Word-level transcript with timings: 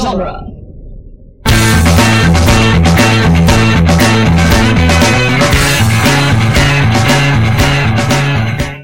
genre. 0.00 0.46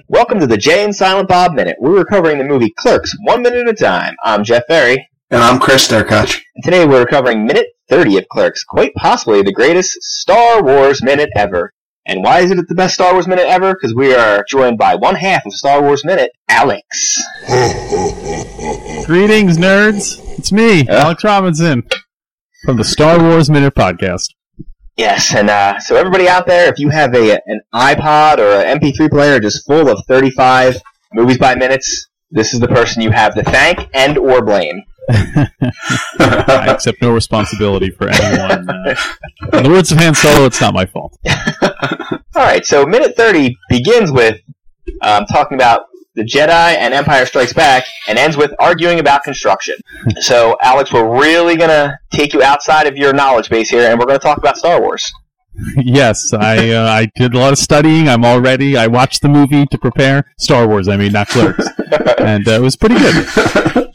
Welcome 0.09 0.41
to 0.41 0.47
the 0.47 0.57
Jay 0.59 0.85
and 0.85 0.95
Silent 0.95 1.29
Bob 1.29 1.53
Minute. 1.53 1.77
We're 1.81 2.05
covering 2.05 2.39
the 2.39 2.45
movie 2.45 2.73
Clerks 2.77 3.15
one 3.25 3.43
minute 3.43 3.67
at 3.67 3.73
a 3.73 3.75
time. 3.75 4.15
I'm 4.25 4.45
Jeff 4.45 4.65
Ferry, 4.67 5.09
And 5.31 5.43
I'm 5.43 5.59
Chris 5.59 5.89
Derkach. 5.89 6.41
today 6.63 6.87
we're 6.87 7.07
covering 7.07 7.47
minute 7.47 7.67
30 7.89 8.19
of 8.19 8.29
Clerks, 8.29 8.65
quite 8.65 8.93
possibly 8.95 9.43
the 9.43 9.53
greatest 9.53 9.93
Star 10.03 10.63
Wars 10.63 11.03
minute 11.03 11.31
ever. 11.37 11.73
And 12.09 12.23
why 12.23 12.39
is 12.41 12.53
it 12.53 12.69
the 12.69 12.75
best 12.77 12.95
Star 12.95 13.13
Wars 13.15 13.27
minute 13.27 13.47
ever? 13.49 13.75
Because 13.75 13.93
we 13.93 14.15
are 14.15 14.45
joined 14.49 14.79
by 14.79 14.95
one 14.95 15.17
half 15.17 15.45
of 15.45 15.53
Star 15.53 15.83
Wars 15.83 16.05
Minute, 16.05 16.31
Alex. 16.49 17.21
Greetings, 19.07 19.59
nerds. 19.59 20.21
It's 20.39 20.53
me, 20.53 20.87
Alex 20.87 21.25
Robinson, 21.25 21.83
from 22.65 22.77
the 22.77 22.85
Star 22.85 23.21
Wars 23.21 23.51
Minute 23.51 23.75
Podcast. 23.75 24.29
Yes, 24.97 25.35
and 25.35 25.51
uh, 25.51 25.81
so 25.81 25.97
everybody 25.97 26.29
out 26.29 26.47
there, 26.47 26.69
if 26.73 26.79
you 26.79 26.91
have 26.91 27.13
a 27.13 27.33
an 27.45 27.61
iPod 27.75 28.39
or 28.39 28.65
an 28.65 28.79
MP3 28.79 29.11
player 29.11 29.41
just 29.41 29.67
full 29.67 29.89
of 29.89 29.99
35 30.07 30.81
movies 31.13 31.39
by 31.39 31.57
minutes, 31.57 32.07
this 32.31 32.55
is 32.55 32.61
the 32.61 32.69
person 32.69 33.03
you 33.03 33.11
have 33.11 33.35
to 33.35 33.43
thank 33.43 33.89
and 33.93 34.17
or 34.17 34.45
blame. 34.45 34.81
I 36.19 36.67
accept 36.69 37.01
no 37.01 37.13
responsibility 37.13 37.91
for 37.91 38.09
anyone. 38.09 38.69
Uh, 38.69 38.95
in 39.53 39.63
the 39.63 39.71
words 39.71 39.93
of 39.93 39.99
Han 39.99 40.15
Solo, 40.15 40.47
it's 40.47 40.61
not 40.61 40.75
my 40.75 40.87
fault. 40.87 41.19
All 41.63 42.43
right, 42.43 42.67
so 42.67 42.85
minute 42.85 43.17
30 43.17 43.57
begins 43.69 44.11
with 44.11 44.41
um, 45.03 45.25
talking 45.27 45.57
about 45.57 45.87
the 46.17 46.23
Jedi 46.23 46.49
and 46.49 46.93
Empire 46.93 47.27
Strikes 47.27 47.53
Back 47.53 47.85
and 48.09 48.19
ends 48.19 48.37
with 48.37 48.53
arguing 48.59 48.99
about 48.99 49.23
construction. 49.23 49.77
so, 50.21 50.57
Alex, 50.63 50.93
we're 50.93 51.21
really 51.21 51.57
going 51.57 51.71
to 51.71 51.97
take 52.11 52.33
you 52.33 52.43
outside 52.43 52.87
of 52.87 52.97
your 52.97 53.13
knowledge 53.13 53.49
base 53.49 53.71
here, 53.71 53.89
and 53.89 53.99
we're 53.99 54.07
going 54.07 54.19
to 54.19 54.25
talk 54.25 54.39
about 54.39 54.57
Star 54.57 54.81
Wars. 54.81 55.11
yes, 55.77 56.35
I 56.35 56.71
uh, 56.71 56.87
I 56.87 57.11
did 57.17 57.33
a 57.33 57.39
lot 57.39 57.53
of 57.53 57.59
studying. 57.59 58.09
I'm 58.09 58.27
all 58.27 58.41
ready. 58.41 58.77
I 58.77 58.89
watched 58.89 59.23
the 59.23 59.29
movie 59.29 59.65
to 59.67 59.79
prepare 59.79 60.31
Star 60.39 60.69
Wars. 60.69 60.87
I 60.87 60.99
mean, 60.99 61.13
not 61.13 61.29
Clerks, 61.29 61.67
and 62.19 62.47
uh, 62.47 62.53
it 62.53 62.61
was 62.61 62.77
pretty 62.77 62.97
good. 62.97 63.95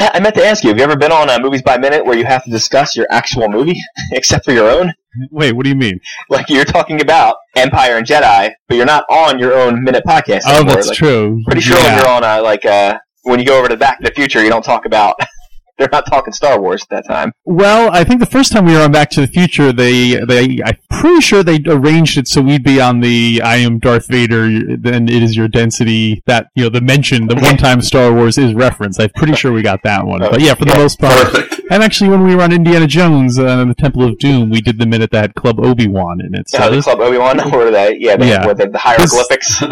I 0.00 0.20
meant 0.20 0.34
to 0.36 0.44
ask 0.44 0.62
you, 0.64 0.70
have 0.70 0.78
you 0.78 0.84
ever 0.84 0.96
been 0.96 1.12
on 1.12 1.30
uh, 1.30 1.38
Movies 1.38 1.62
by 1.62 1.78
Minute 1.78 2.04
where 2.04 2.16
you 2.16 2.24
have 2.24 2.44
to 2.44 2.50
discuss 2.50 2.96
your 2.96 3.06
actual 3.10 3.48
movie, 3.48 3.76
except 4.12 4.44
for 4.44 4.52
your 4.52 4.68
own? 4.70 4.92
Wait, 5.30 5.52
what 5.52 5.62
do 5.64 5.68
you 5.70 5.76
mean? 5.76 6.00
Like, 6.28 6.48
you're 6.48 6.64
talking 6.64 7.00
about 7.00 7.36
Empire 7.56 7.96
and 7.98 8.06
Jedi, 8.06 8.52
but 8.68 8.76
you're 8.76 8.86
not 8.86 9.04
on 9.08 9.38
your 9.38 9.54
own 9.54 9.82
Minute 9.84 10.04
podcast 10.04 10.42
Oh, 10.46 10.56
anymore. 10.56 10.74
that's 10.74 10.88
Like, 10.88 10.98
true. 10.98 11.40
Pretty 11.46 11.60
sure 11.60 11.76
when 11.76 11.96
you're 11.98 12.08
on, 12.08 12.24
a 12.24 12.40
like, 12.42 12.64
uh, 12.64 12.98
when 13.22 13.38
you 13.38 13.46
go 13.46 13.58
over 13.58 13.68
to 13.68 13.76
Back 13.76 13.98
to 14.00 14.04
the 14.08 14.14
Future, 14.14 14.42
you 14.42 14.50
don't 14.50 14.64
talk 14.64 14.84
about... 14.86 15.14
They're 15.78 15.88
not 15.90 16.06
talking 16.06 16.32
Star 16.32 16.60
Wars 16.60 16.82
at 16.82 16.88
that 16.90 17.06
time. 17.06 17.32
Well, 17.44 17.90
I 17.92 18.04
think 18.04 18.20
the 18.20 18.26
first 18.26 18.52
time 18.52 18.64
we 18.64 18.72
were 18.74 18.80
on 18.82 18.92
Back 18.92 19.10
to 19.10 19.20
the 19.20 19.26
Future, 19.26 19.72
they 19.72 20.14
they 20.26 20.58
I'm 20.64 20.76
pretty 20.90 21.20
sure 21.20 21.42
they 21.42 21.60
arranged 21.66 22.16
it 22.16 22.28
so 22.28 22.40
we'd 22.40 22.62
be 22.62 22.80
on 22.80 23.00
the 23.00 23.40
I 23.42 23.56
am 23.56 23.78
Darth 23.80 24.06
Vader, 24.08 24.76
then 24.76 25.08
it 25.08 25.22
is 25.22 25.36
your 25.36 25.48
density. 25.48 26.22
That 26.26 26.46
you 26.54 26.64
know 26.64 26.68
the 26.70 26.80
mention, 26.80 27.26
the 27.26 27.34
one 27.40 27.56
time 27.56 27.80
Star 27.82 28.12
Wars 28.12 28.38
is 28.38 28.54
referenced. 28.54 29.00
I'm 29.00 29.10
pretty 29.16 29.34
sure 29.34 29.52
we 29.52 29.62
got 29.62 29.82
that 29.82 30.06
one. 30.06 30.20
But 30.20 30.40
yeah, 30.40 30.54
for 30.54 30.64
the 30.64 30.72
Yeah. 30.72 30.78
most 30.78 31.00
part. 31.00 31.12
Perfect. 31.32 31.50
And 31.70 31.82
actually, 31.82 32.10
when 32.10 32.22
we 32.22 32.36
were 32.36 32.42
on 32.42 32.52
Indiana 32.52 32.86
Jones 32.86 33.38
uh, 33.38 33.46
and 33.46 33.70
the 33.70 33.74
Temple 33.74 34.04
of 34.04 34.18
Doom, 34.18 34.50
we 34.50 34.60
did 34.60 34.78
the 34.78 34.84
minute 34.84 35.10
that 35.12 35.34
Club 35.34 35.58
Obi 35.58 35.88
Wan 35.88 36.20
in 36.20 36.34
it. 36.34 36.48
So 36.50 36.58
uh, 36.58 36.68
the 36.68 36.82
Club 36.82 37.00
Obi 37.00 37.16
Wan, 37.16 37.40
or 37.54 37.70
the 37.70 37.96
yeah, 37.98 38.16
the, 38.16 38.26
Yeah. 38.26 38.46
with 38.46 38.58
the, 38.58 38.68
the 38.68 38.76
hieroglyphics. 38.78 39.62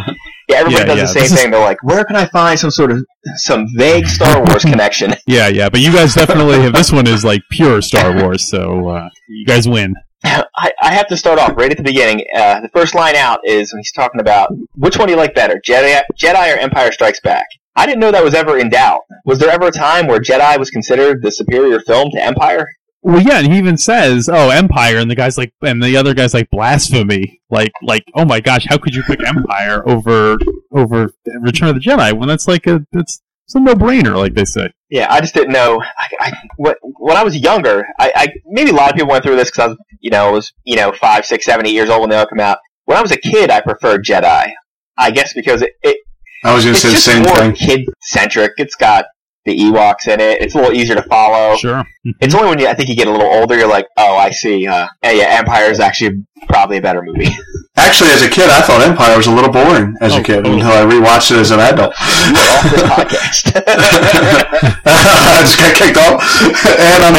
Yeah, 0.52 0.58
everybody 0.58 0.88
Yeah, 0.88 0.94
does 0.94 1.14
yeah, 1.14 1.20
the 1.22 1.28
same 1.28 1.36
thing. 1.36 1.50
They're 1.50 1.60
like, 1.60 1.82
where 1.82 2.04
can 2.04 2.16
I 2.16 2.26
find 2.26 2.58
some 2.58 2.70
sort 2.70 2.92
of 2.92 3.04
some 3.36 3.66
vague 3.76 4.06
Star 4.06 4.44
Wars 4.46 4.62
connection? 4.64 5.14
yeah, 5.26 5.48
yeah. 5.48 5.68
But 5.68 5.80
you 5.80 5.92
guys 5.92 6.14
definitely 6.14 6.60
have. 6.60 6.72
This 6.74 6.92
one 6.92 7.06
is 7.06 7.24
like 7.24 7.42
pure 7.50 7.82
Star 7.82 8.14
Wars, 8.22 8.48
so 8.48 8.88
uh, 8.88 9.08
you 9.28 9.46
guys 9.46 9.68
win. 9.68 9.94
I, 10.24 10.70
I 10.80 10.92
have 10.92 11.08
to 11.08 11.16
start 11.16 11.40
off 11.40 11.56
right 11.56 11.70
at 11.70 11.76
the 11.76 11.82
beginning. 11.82 12.24
Uh, 12.36 12.60
the 12.60 12.68
first 12.68 12.94
line 12.94 13.16
out 13.16 13.40
is 13.44 13.72
when 13.72 13.80
he's 13.80 13.90
talking 13.90 14.20
about 14.20 14.50
which 14.76 14.96
one 14.96 15.08
do 15.08 15.14
you 15.14 15.18
like 15.18 15.34
better, 15.34 15.60
Jedi, 15.66 16.00
Jedi 16.16 16.54
or 16.54 16.58
Empire 16.58 16.92
Strikes 16.92 17.18
Back. 17.20 17.46
I 17.74 17.86
didn't 17.86 18.00
know 18.00 18.12
that 18.12 18.22
was 18.22 18.34
ever 18.34 18.58
in 18.58 18.68
doubt. 18.68 19.00
Was 19.24 19.38
there 19.38 19.50
ever 19.50 19.66
a 19.66 19.72
time 19.72 20.06
where 20.06 20.20
Jedi 20.20 20.58
was 20.58 20.70
considered 20.70 21.22
the 21.22 21.32
superior 21.32 21.80
film 21.80 22.10
to 22.12 22.22
Empire? 22.22 22.68
Well, 23.02 23.20
yeah, 23.20 23.38
and 23.38 23.52
he 23.52 23.58
even 23.58 23.76
says, 23.76 24.28
"Oh, 24.32 24.50
Empire," 24.50 24.98
and 24.98 25.10
the 25.10 25.16
guy's 25.16 25.36
like, 25.36 25.52
and 25.62 25.82
the 25.82 25.96
other 25.96 26.14
guy's 26.14 26.34
like, 26.34 26.48
"Blasphemy!" 26.50 27.40
Like, 27.50 27.72
like, 27.82 28.04
oh 28.14 28.24
my 28.24 28.40
gosh, 28.40 28.64
how 28.68 28.78
could 28.78 28.94
you 28.94 29.02
pick 29.02 29.26
Empire 29.26 29.86
over 29.88 30.36
over 30.70 31.12
Return 31.40 31.68
of 31.68 31.74
the 31.74 31.80
Jedi 31.80 32.12
when 32.16 32.28
that's 32.28 32.46
like 32.46 32.66
a 32.66 32.86
that's 32.92 33.20
it's 33.46 33.54
a 33.56 33.60
no 33.60 33.74
brainer, 33.74 34.16
like 34.16 34.34
they 34.34 34.44
say. 34.44 34.70
Yeah, 34.88 35.08
I 35.10 35.20
just 35.20 35.34
didn't 35.34 35.52
know. 35.52 35.82
I, 35.82 36.08
I, 36.20 36.32
when, 36.56 36.74
when 36.82 37.16
I 37.16 37.24
was 37.24 37.36
younger, 37.36 37.84
I, 37.98 38.12
I 38.14 38.28
maybe 38.46 38.70
a 38.70 38.74
lot 38.74 38.90
of 38.90 38.96
people 38.96 39.10
went 39.10 39.24
through 39.24 39.36
this 39.36 39.50
because 39.50 39.64
I 39.64 39.66
was, 39.68 39.78
you 40.00 40.10
know, 40.10 40.32
was 40.32 40.52
you 40.64 40.76
know 40.76 40.92
five, 40.92 41.26
six, 41.26 41.44
seven, 41.44 41.66
eight 41.66 41.74
years 41.74 41.90
old 41.90 42.02
when 42.02 42.10
they 42.10 42.16
all 42.16 42.26
come 42.26 42.40
out. 42.40 42.58
When 42.84 42.96
I 42.96 43.02
was 43.02 43.12
a 43.12 43.16
kid, 43.16 43.50
I 43.50 43.60
preferred 43.60 44.04
Jedi. 44.04 44.52
I 44.96 45.10
guess 45.10 45.32
because 45.32 45.62
it, 45.62 45.72
it 45.82 45.96
I 46.44 46.54
was 46.54 46.64
going 46.64 46.74
to 46.74 46.80
say 46.80 46.88
the 46.88 46.94
just 46.94 47.04
same 47.04 47.22
more 47.22 47.36
thing. 47.36 47.54
kid 47.54 47.88
centric. 48.00 48.52
It's 48.58 48.74
got 48.76 49.06
the 49.44 49.56
Ewoks 49.56 50.06
in 50.08 50.20
it. 50.20 50.40
It's 50.40 50.54
a 50.54 50.58
little 50.58 50.72
easier 50.74 50.94
to 50.96 51.02
follow. 51.02 51.56
Sure. 51.56 51.84
It's 52.20 52.34
only 52.34 52.48
when 52.48 52.58
you, 52.58 52.68
I 52.68 52.74
think 52.74 52.88
you 52.88 52.94
get 52.96 53.08
a 53.08 53.10
little 53.10 53.26
older, 53.26 53.56
you're 53.58 53.68
like, 53.68 53.86
oh, 53.96 54.16
I 54.16 54.30
see. 54.30 54.66
Uh, 54.66 54.86
yeah, 55.02 55.38
Empire 55.38 55.70
is 55.70 55.80
actually 55.80 56.24
probably 56.48 56.76
a 56.78 56.82
better 56.82 57.02
movie. 57.02 57.28
Actually, 57.74 58.10
as 58.10 58.20
a 58.20 58.28
kid, 58.28 58.50
I 58.50 58.60
thought 58.60 58.82
Empire 58.82 59.16
was 59.16 59.26
a 59.26 59.32
little 59.32 59.50
boring 59.50 59.96
as 60.02 60.12
Oh, 60.12 60.20
a 60.20 60.22
kid 60.22 60.44
cool. 60.44 60.52
until 60.54 60.68
I 60.72 60.82
rewatched 60.84 61.30
it 61.30 61.38
as 61.38 61.50
an 61.52 61.60
adult. 61.60 61.94
you 61.98 62.36
are 62.36 62.52
off 62.52 62.70
this 62.70 62.82
podcast. 62.82 63.52
I 64.84 65.40
just 65.40 65.56
got 65.58 65.74
kicked 65.74 65.96
off, 65.96 66.20
and 66.78 67.02
I'm 67.02 67.16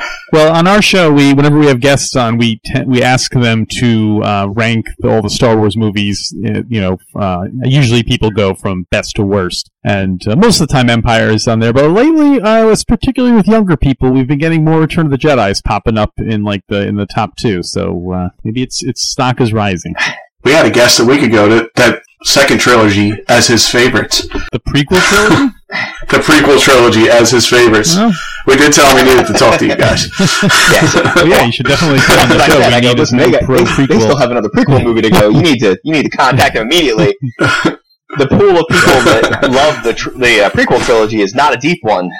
deleted. 0.00 0.10
Well, 0.34 0.52
on 0.52 0.66
our 0.66 0.82
show, 0.82 1.12
we 1.12 1.32
whenever 1.32 1.56
we 1.60 1.66
have 1.66 1.78
guests 1.78 2.16
on, 2.16 2.38
we 2.38 2.56
te- 2.64 2.82
we 2.82 3.04
ask 3.04 3.30
them 3.30 3.66
to 3.78 4.20
uh, 4.24 4.48
rank 4.48 4.84
all 5.04 5.22
the 5.22 5.30
Star 5.30 5.56
Wars 5.56 5.76
movies. 5.76 6.34
uh, 6.44 6.62
You 6.68 6.80
know, 6.80 6.98
uh, 7.14 7.44
usually 7.62 8.02
people 8.02 8.32
go 8.32 8.52
from 8.52 8.88
best 8.90 9.14
to 9.14 9.22
worst, 9.22 9.70
and 9.84 10.20
uh, 10.26 10.34
most 10.34 10.60
of 10.60 10.66
the 10.66 10.72
time 10.72 10.90
Empire 10.90 11.28
is 11.30 11.46
on 11.46 11.60
there. 11.60 11.72
But 11.72 11.88
lately, 11.92 12.40
uh, 12.40 12.66
it's 12.66 12.82
particularly 12.82 13.36
with 13.36 13.46
younger 13.46 13.76
people, 13.76 14.10
we've 14.10 14.26
been 14.26 14.40
getting 14.40 14.64
more 14.64 14.80
Return 14.80 15.06
of 15.06 15.12
the 15.12 15.18
Jedi's 15.18 15.62
popping 15.62 15.96
up 15.96 16.10
in 16.18 16.42
like 16.42 16.62
the 16.66 16.84
in 16.84 16.96
the 16.96 17.06
top 17.06 17.36
two. 17.36 17.62
So 17.62 18.10
uh, 18.10 18.28
maybe 18.42 18.64
its 18.64 18.82
its 18.82 19.08
stock 19.08 19.40
is 19.40 19.52
rising. 19.52 19.94
we 20.42 20.50
had 20.50 20.66
a 20.66 20.70
guest 20.70 20.98
a 20.98 21.04
week 21.04 21.22
ago 21.22 21.48
that, 21.48 21.70
that 21.76 22.02
second 22.24 22.58
trilogy 22.58 23.12
as 23.28 23.46
his 23.46 23.68
favorites. 23.68 24.26
The 24.52 24.60
prequel 24.68 25.00
trilogy. 25.00 25.50
The 26.08 26.18
prequel 26.18 26.60
trilogy 26.60 27.08
as 27.08 27.32
his 27.32 27.48
favorites. 27.48 27.96
well, 27.96 28.12
We 28.46 28.54
did 28.56 28.72
tell 28.72 28.86
him 28.96 29.04
we 29.04 29.10
needed 29.12 29.26
to 29.26 29.32
talk 29.32 29.58
to 29.58 29.66
you 29.66 29.74
guys. 29.74 30.06
yeah, 30.20 31.12
well, 31.16 31.26
yeah, 31.26 31.44
you 31.46 31.50
should 31.50 31.66
definitely 31.66 31.98
come 31.98 32.18
on 32.20 32.28
the 32.28 32.36
Like 32.36 32.52
show. 32.52 32.58
that, 32.60 32.68
We 32.68 32.74
I 32.74 32.80
go, 32.80 32.88
need 32.90 32.96
a 32.98 33.00
listen, 33.00 33.18
they, 33.18 33.30
got, 33.32 33.42
pro 33.42 33.56
they, 33.58 33.86
they 33.86 33.98
still 33.98 34.16
have 34.16 34.30
another 34.30 34.48
prequel 34.50 34.84
movie 34.84 35.02
to 35.02 35.10
go. 35.10 35.30
You 35.30 35.42
need 35.42 35.58
to 35.60 35.76
you 35.82 35.92
need 35.92 36.04
to 36.04 36.10
contact 36.16 36.54
them 36.54 36.66
immediately. 36.66 37.14
The 38.16 38.28
pool 38.28 38.58
of 38.58 38.66
people 38.68 39.00
that 39.10 39.50
love 39.50 39.82
the 39.82 39.92
tr- 39.92 40.10
the 40.16 40.44
uh, 40.44 40.50
prequel 40.50 40.80
trilogy 40.84 41.20
is 41.20 41.34
not 41.34 41.52
a 41.52 41.56
deep 41.56 41.78
one 41.82 42.10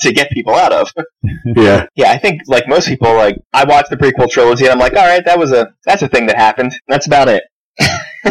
to 0.00 0.12
get 0.12 0.28
people 0.32 0.52
out 0.54 0.72
of. 0.72 0.90
Yeah. 1.44 1.86
Yeah, 1.94 2.10
I 2.10 2.18
think 2.18 2.40
like 2.48 2.66
most 2.66 2.88
people, 2.88 3.14
like 3.14 3.36
I 3.52 3.62
watched 3.64 3.90
the 3.90 3.96
prequel 3.96 4.28
trilogy 4.28 4.64
and 4.64 4.72
I'm 4.72 4.80
like, 4.80 4.94
all 4.96 5.06
right, 5.06 5.24
that 5.26 5.38
was 5.38 5.52
a 5.52 5.68
that's 5.84 6.02
a 6.02 6.08
thing 6.08 6.26
that 6.26 6.36
happened. 6.38 6.72
That's 6.88 7.06
about 7.06 7.28
it. 7.28 7.44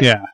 Yeah. 0.01 0.25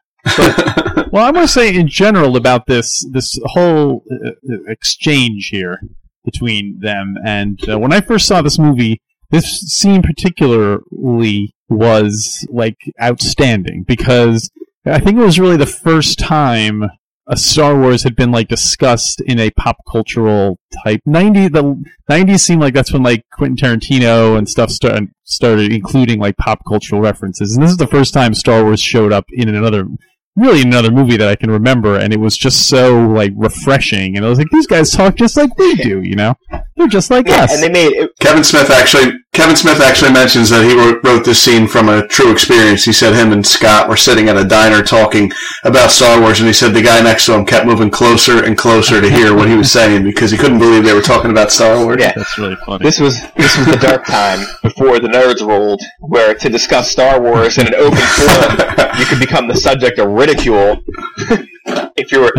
Well, 1.11 1.25
I 1.25 1.31
want 1.31 1.47
to 1.47 1.47
say 1.47 1.75
in 1.75 1.87
general 1.87 2.37
about 2.37 2.67
this 2.67 3.03
this 3.11 3.39
whole 3.45 4.03
uh, 4.11 4.29
uh, 4.29 4.57
exchange 4.67 5.49
here 5.51 5.79
between 6.23 6.79
them, 6.81 7.15
and 7.25 7.59
uh, 7.67 7.79
when 7.79 7.91
I 7.91 8.01
first 8.01 8.27
saw 8.27 8.41
this 8.41 8.59
movie, 8.59 9.01
this 9.31 9.61
scene 9.61 10.03
particularly 10.03 11.55
was 11.67 12.45
like 12.51 12.77
outstanding 13.01 13.83
because 13.87 14.51
I 14.85 14.99
think 14.99 15.17
it 15.17 15.25
was 15.25 15.39
really 15.39 15.57
the 15.57 15.65
first 15.65 16.19
time 16.19 16.83
a 17.27 17.37
Star 17.37 17.77
Wars 17.77 18.03
had 18.03 18.15
been 18.15 18.31
like 18.31 18.47
discussed 18.47 19.21
in 19.21 19.39
a 19.39 19.51
pop 19.51 19.77
cultural 19.89 20.59
type. 20.83 21.01
Ninety 21.05 21.47
the 21.47 21.83
nineties 22.07 22.43
seemed 22.43 22.61
like 22.61 22.73
that's 22.73 22.91
when 22.91 23.03
like 23.03 23.23
Quentin 23.31 23.55
Tarantino 23.55 24.37
and 24.37 24.49
stuff 24.49 24.69
started 24.71 25.09
started 25.23 25.71
including 25.71 26.19
like 26.19 26.37
pop 26.37 26.59
cultural 26.67 27.01
references, 27.01 27.55
and 27.55 27.63
this 27.63 27.71
is 27.71 27.77
the 27.77 27.87
first 27.87 28.13
time 28.13 28.33
Star 28.33 28.63
Wars 28.63 28.79
showed 28.81 29.13
up 29.13 29.25
in 29.31 29.49
another 29.49 29.87
really 30.35 30.61
another 30.61 30.91
movie 30.91 31.17
that 31.17 31.27
I 31.27 31.35
can 31.35 31.51
remember, 31.51 31.97
and 31.97 32.13
it 32.13 32.19
was 32.19 32.37
just 32.37 32.67
so 32.67 33.07
like 33.07 33.33
refreshing. 33.35 34.15
And 34.15 34.25
I 34.25 34.29
was 34.29 34.37
like, 34.37 34.49
these 34.51 34.67
guys 34.67 34.91
talk 34.91 35.15
just 35.15 35.37
like 35.37 35.57
we 35.57 35.75
do, 35.75 36.01
you 36.01 36.15
know? 36.15 36.35
They're 36.79 36.87
just 36.87 37.11
like 37.11 37.27
Yeah, 37.27 37.43
us. 37.43 37.53
and 37.53 37.61
they 37.61 37.69
made 37.69 37.91
it, 37.91 38.11
Kevin 38.21 38.43
Smith 38.43 38.71
actually 38.71 39.11
Kevin 39.33 39.55
Smith 39.55 39.79
actually 39.79 40.11
mentions 40.11 40.49
that 40.49 40.63
he 40.63 40.75
wrote, 40.75 41.03
wrote 41.03 41.23
this 41.23 41.41
scene 41.41 41.67
from 41.67 41.87
a 41.87 42.05
true 42.07 42.31
experience. 42.31 42.83
He 42.83 42.91
said 42.91 43.13
him 43.13 43.31
and 43.31 43.45
Scott 43.45 43.87
were 43.87 43.95
sitting 43.95 44.27
at 44.27 44.35
a 44.37 44.43
diner 44.43 44.81
talking 44.81 45.31
about 45.63 45.91
Star 45.91 46.19
Wars, 46.19 46.39
and 46.39 46.47
he 46.47 46.53
said 46.53 46.73
the 46.73 46.81
guy 46.81 46.99
next 47.01 47.25
to 47.27 47.35
him 47.35 47.45
kept 47.45 47.65
moving 47.67 47.91
closer 47.91 48.43
and 48.43 48.57
closer 48.57 48.99
to 48.99 49.09
hear 49.09 49.35
what 49.35 49.47
he 49.47 49.55
was 49.55 49.71
saying 49.71 50.03
because 50.03 50.31
he 50.31 50.37
couldn't 50.37 50.57
believe 50.59 50.83
they 50.83 50.93
were 50.95 51.01
talking 51.01 51.29
about 51.31 51.51
Star 51.51 51.77
Wars. 51.85 51.97
Yeah. 51.99 52.13
That's 52.15 52.37
really 52.37 52.55
funny. 52.65 52.83
This 52.83 52.99
was 52.99 53.21
this 53.33 53.55
was 53.57 53.67
the 53.67 53.77
dark 53.77 54.05
time 54.05 54.39
before 54.63 54.99
the 54.99 55.07
nerds 55.07 55.41
ruled, 55.45 55.81
where 55.99 56.33
to 56.33 56.49
discuss 56.49 56.89
Star 56.89 57.21
Wars 57.21 57.57
in 57.59 57.67
an 57.67 57.75
open 57.75 57.97
forum, 57.99 58.89
you 58.97 59.05
could 59.05 59.19
become 59.19 59.47
the 59.47 59.55
subject 59.55 59.99
of 59.99 60.07
ridicule. 60.09 60.81
if 61.95 62.11
you 62.11 62.21
were, 62.21 62.33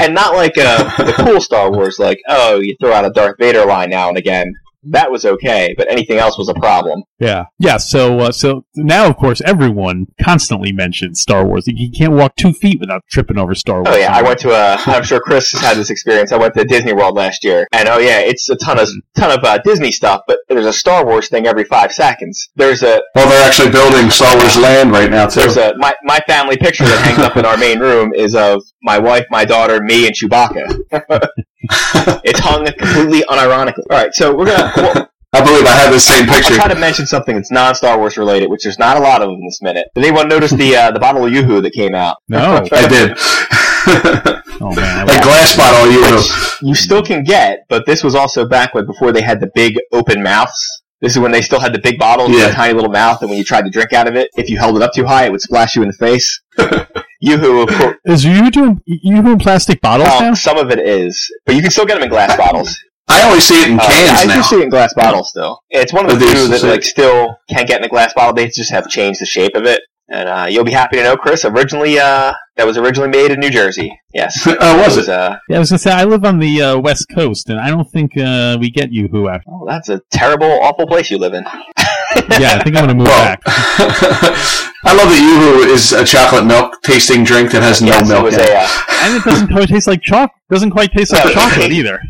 and 0.00 0.14
not 0.14 0.34
like 0.34 0.56
uh, 0.58 1.04
the 1.04 1.12
cool 1.12 1.40
Star 1.40 1.70
Wars, 1.70 1.98
like 1.98 2.20
oh, 2.28 2.60
you 2.60 2.76
throw 2.80 2.92
out 2.92 3.04
a 3.04 3.10
Darth 3.10 3.36
Vader 3.38 3.64
line 3.64 3.90
now 3.90 4.08
and 4.08 4.18
again. 4.18 4.54
That 4.84 5.10
was 5.10 5.26
okay, 5.26 5.74
but 5.76 5.90
anything 5.90 6.16
else 6.16 6.38
was 6.38 6.48
a 6.48 6.54
problem. 6.54 7.02
Yeah, 7.18 7.44
yeah. 7.58 7.76
So, 7.76 8.18
uh, 8.20 8.32
so 8.32 8.64
now, 8.74 9.06
of 9.08 9.16
course, 9.18 9.42
everyone 9.42 10.06
constantly 10.22 10.72
mentions 10.72 11.20
Star 11.20 11.46
Wars. 11.46 11.64
You 11.66 11.90
can't 11.90 12.14
walk 12.14 12.34
two 12.36 12.54
feet 12.54 12.80
without 12.80 13.02
tripping 13.10 13.38
over 13.38 13.54
Star 13.54 13.82
Wars. 13.82 13.88
Oh 13.90 13.98
yeah, 13.98 14.10
I 14.10 14.22
went 14.22 14.38
to 14.40 14.52
a. 14.52 14.76
I'm 14.86 15.02
sure 15.02 15.20
Chris 15.20 15.52
has 15.52 15.60
had 15.60 15.76
this 15.76 15.90
experience. 15.90 16.32
I 16.32 16.38
went 16.38 16.54
to 16.54 16.64
Disney 16.64 16.94
World 16.94 17.14
last 17.14 17.44
year, 17.44 17.66
and 17.72 17.90
oh 17.90 17.98
yeah, 17.98 18.20
it's 18.20 18.48
a 18.48 18.56
ton 18.56 18.78
of 18.78 18.88
ton 19.14 19.38
of 19.38 19.44
uh, 19.44 19.58
Disney 19.58 19.92
stuff. 19.92 20.22
But 20.26 20.38
there's 20.50 20.66
a 20.66 20.72
Star 20.72 21.06
Wars 21.06 21.28
thing 21.28 21.46
every 21.46 21.64
five 21.64 21.92
seconds. 21.92 22.50
There's 22.56 22.82
a 22.82 23.00
Well, 23.14 23.28
they're 23.28 23.46
actually 23.46 23.70
building 23.70 24.10
Star 24.10 24.36
Wars 24.36 24.56
Land 24.56 24.90
right 24.90 25.10
now 25.10 25.26
too. 25.26 25.40
there's 25.40 25.56
a 25.56 25.74
my 25.78 25.94
my 26.04 26.18
family 26.26 26.56
picture 26.56 26.84
that 26.84 26.98
hangs 27.06 27.18
up 27.20 27.36
in 27.36 27.44
our 27.44 27.56
main 27.56 27.78
room 27.78 28.12
is 28.14 28.34
of 28.34 28.62
my 28.82 28.98
wife, 28.98 29.26
my 29.30 29.44
daughter, 29.44 29.80
me, 29.80 30.06
and 30.06 30.14
Chewbacca. 30.14 30.78
it's 32.24 32.40
hung 32.40 32.66
completely 32.66 33.22
unironically. 33.28 33.84
All 33.90 33.96
right, 33.96 34.12
so 34.14 34.34
we're 34.34 34.46
gonna. 34.46 34.72
Well, 34.76 35.10
I 35.32 35.44
believe 35.44 35.64
I 35.64 35.70
have 35.70 35.92
the 35.92 36.00
same 36.00 36.26
picture. 36.26 36.54
I'll 36.54 36.58
try 36.58 36.74
to 36.74 36.80
mention 36.80 37.06
something 37.06 37.36
that's 37.36 37.52
non-Star 37.52 37.96
Wars 37.98 38.18
related, 38.18 38.50
which 38.50 38.64
there's 38.64 38.80
not 38.80 38.96
a 38.96 39.00
lot 39.00 39.22
of 39.22 39.28
in 39.28 39.40
this 39.44 39.62
minute. 39.62 39.86
Did 39.94 40.04
anyone 40.04 40.28
notice 40.28 40.50
the 40.50 40.74
uh, 40.74 40.90
the 40.90 40.98
bottle 40.98 41.24
of 41.24 41.32
YooHoo 41.32 41.62
that 41.62 41.72
came 41.72 41.94
out? 41.94 42.16
No. 42.28 42.66
I 42.72 42.88
did. 42.88 43.16
Oh 44.62 44.74
man, 44.74 45.04
a 45.04 45.22
glass 45.22 45.56
bottle, 45.56 45.90
you 45.90 46.00
know. 46.02 46.22
You 46.62 46.74
still 46.74 47.02
can 47.02 47.24
get, 47.24 47.60
but 47.70 47.86
this 47.86 48.04
was 48.04 48.14
also 48.14 48.46
back 48.46 48.74
when 48.74 48.84
before 48.84 49.12
they 49.12 49.22
had 49.22 49.40
the 49.40 49.50
big 49.54 49.78
open 49.92 50.22
mouths. 50.22 50.82
This 51.00 51.12
is 51.12 51.18
when 51.18 51.32
they 51.32 51.40
still 51.40 51.60
had 51.60 51.72
the 51.72 51.78
big 51.78 51.98
bottles 51.98 52.28
with 52.28 52.38
Yeah. 52.40 52.48
a 52.50 52.52
tiny 52.52 52.74
little 52.74 52.90
mouth, 52.90 53.22
and 53.22 53.30
when 53.30 53.38
you 53.38 53.44
tried 53.44 53.62
to 53.64 53.70
drink 53.70 53.94
out 53.94 54.06
of 54.06 54.14
it, 54.16 54.28
if 54.36 54.50
you 54.50 54.58
held 54.58 54.76
it 54.76 54.82
up 54.82 54.92
too 54.92 55.06
high, 55.06 55.24
it 55.24 55.32
would 55.32 55.40
splash 55.40 55.74
you 55.76 55.82
in 55.82 55.88
the 55.88 55.94
face. 55.94 56.38
YooHoo, 57.24 57.62
of 57.68 57.74
course, 57.78 57.96
is 58.04 58.24
you 58.24 58.50
doing 58.50 58.80
you 58.84 59.22
doing 59.22 59.38
plastic 59.38 59.80
bottles 59.80 60.08
now? 60.20 60.28
um, 60.28 60.34
some 60.34 60.58
of 60.58 60.70
it 60.70 60.78
is, 60.78 61.30
but 61.46 61.54
you 61.54 61.62
can 61.62 61.70
still 61.70 61.86
get 61.86 61.94
them 61.94 62.02
in 62.02 62.10
glass 62.10 62.36
bottles. 62.36 62.78
I 63.08 63.22
only 63.26 63.40
see 63.40 63.62
it 63.62 63.70
in 63.70 63.80
Uh, 63.80 63.86
cans 63.86 64.20
I 64.20 64.24
now. 64.26 64.34
do 64.36 64.42
see 64.42 64.56
it 64.56 64.62
in 64.64 64.68
glass 64.70 64.92
bottles 64.94 65.30
still. 65.30 65.60
It's 65.70 65.92
one 65.94 66.04
of 66.04 66.12
the 66.12 66.18
do 66.18 66.26
you 66.26 66.36
few 66.36 66.48
that 66.48 66.62
like 66.62 66.82
still 66.84 67.36
can't 67.48 67.66
get 67.66 67.78
in 67.80 67.84
a 67.86 67.88
glass 67.88 68.12
bottle. 68.14 68.34
They 68.34 68.46
just 68.48 68.70
have 68.70 68.88
changed 68.88 69.20
the 69.22 69.26
shape 69.26 69.54
of 69.54 69.64
it. 69.64 69.80
And 70.12 70.28
uh, 70.28 70.46
you'll 70.50 70.64
be 70.64 70.72
happy 70.72 70.96
to 70.96 71.04
know, 71.04 71.16
Chris, 71.16 71.44
originally 71.44 71.96
uh, 72.00 72.32
that 72.56 72.66
was 72.66 72.76
originally 72.76 73.10
made 73.10 73.30
in 73.30 73.38
New 73.38 73.48
Jersey. 73.50 73.96
Yes. 74.12 74.44
Oh, 74.60 74.78
was 74.82 74.98
it? 74.98 75.08
uh, 75.08 75.38
Yeah, 75.48 75.56
I 75.56 75.58
was 75.60 75.70
gonna 75.70 75.78
say 75.78 75.92
I 75.92 76.02
live 76.02 76.24
on 76.24 76.40
the 76.40 76.60
uh, 76.60 76.78
west 76.80 77.06
coast, 77.14 77.48
and 77.48 77.60
I 77.60 77.68
don't 77.70 77.88
think 77.88 78.16
uh, 78.18 78.58
we 78.60 78.70
get 78.70 78.90
YooHoo 78.90 79.32
after. 79.32 79.48
oh, 79.48 79.64
that's 79.68 79.88
a 79.88 80.00
terrible, 80.10 80.50
awful 80.50 80.86
place 80.88 81.10
you 81.10 81.18
live 81.18 81.34
in. 81.34 81.44
Yeah, 82.40 82.58
I 82.58 82.64
think 82.64 82.74
I'm 82.76 82.82
gonna 82.86 82.94
move 82.94 83.06
Well, 83.06 83.24
back. 83.24 83.40
I 83.46 84.94
love 84.94 85.08
that 85.10 85.62
YooHoo 85.62 85.72
is 85.72 85.92
a 85.92 86.04
chocolate 86.04 86.44
milk 86.44 86.82
tasting 86.82 87.22
drink 87.22 87.52
that 87.52 87.62
has 87.62 87.80
no 87.82 87.88
yes, 87.88 88.08
milk 88.08 88.24
was 88.24 88.34
in 88.34 88.40
it. 88.40 88.48
a. 88.50 88.56
Uh, 88.58 88.68
And 89.02 89.14
it 89.16 89.22
doesn't 89.24 89.48
quite 89.48 89.68
taste 89.68 89.86
like 89.86 90.02
chocolate. 90.02 90.30
Doesn't 90.50 90.70
quite 90.72 90.90
taste 90.92 91.12
like 91.12 91.24
No, 91.26 91.32
chocolate 91.32 91.70
either. 91.70 92.00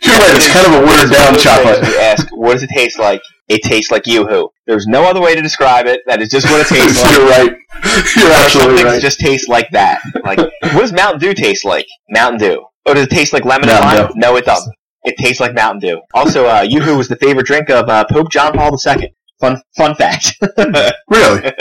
You're 0.00 0.14
right, 0.14 0.32
it's 0.32 0.48
kind 0.50 0.66
of 0.66 0.80
a 0.80 0.86
watered 0.86 1.10
down 1.12 1.36
chocolate. 1.38 1.86
You 1.86 1.98
ask, 1.98 2.26
what 2.32 2.52
does 2.54 2.62
it 2.62 2.70
taste 2.70 2.98
like? 2.98 3.20
It 3.48 3.62
tastes 3.62 3.90
like 3.90 4.02
YooHoo. 4.04 4.50
There's 4.66 4.86
no 4.86 5.04
other 5.04 5.20
way 5.22 5.34
to 5.34 5.40
describe 5.40 5.86
it. 5.86 6.00
That 6.06 6.20
is 6.20 6.28
just 6.30 6.46
what 6.50 6.60
it 6.60 6.66
tastes 6.74 7.02
like. 7.02 7.16
You're 7.16 7.28
right. 7.28 7.56
You're 7.84 8.04
Some 8.04 8.30
absolutely 8.32 8.76
things 8.76 8.84
right. 8.84 9.00
just 9.02 9.20
taste 9.20 9.48
like 9.48 9.70
that. 9.70 10.02
Like, 10.24 10.38
what 10.38 10.80
does 10.80 10.92
Mountain 10.92 11.20
Dew 11.20 11.32
taste 11.34 11.64
like? 11.64 11.86
Mountain 12.10 12.38
Dew. 12.40 12.64
Oh, 12.86 12.94
does 12.94 13.04
it 13.04 13.10
taste 13.10 13.32
like 13.32 13.44
lemon 13.44 13.68
and 13.68 13.80
lime? 13.80 14.12
No, 14.16 14.36
it 14.36 14.44
doesn't. 14.44 14.74
It 15.04 15.16
tastes 15.16 15.40
like 15.40 15.54
Mountain 15.54 15.80
Dew. 15.80 16.00
Also, 16.12 16.44
uh, 16.46 16.62
YooHoo 16.64 16.98
was 16.98 17.08
the 17.08 17.16
favorite 17.16 17.46
drink 17.46 17.70
of 17.70 17.88
uh, 17.88 18.04
Pope 18.10 18.30
John 18.30 18.52
Paul 18.52 18.76
II. 18.86 19.14
Fun, 19.40 19.60
fun 19.76 19.94
fact. 19.94 20.34
Really? 21.10 21.40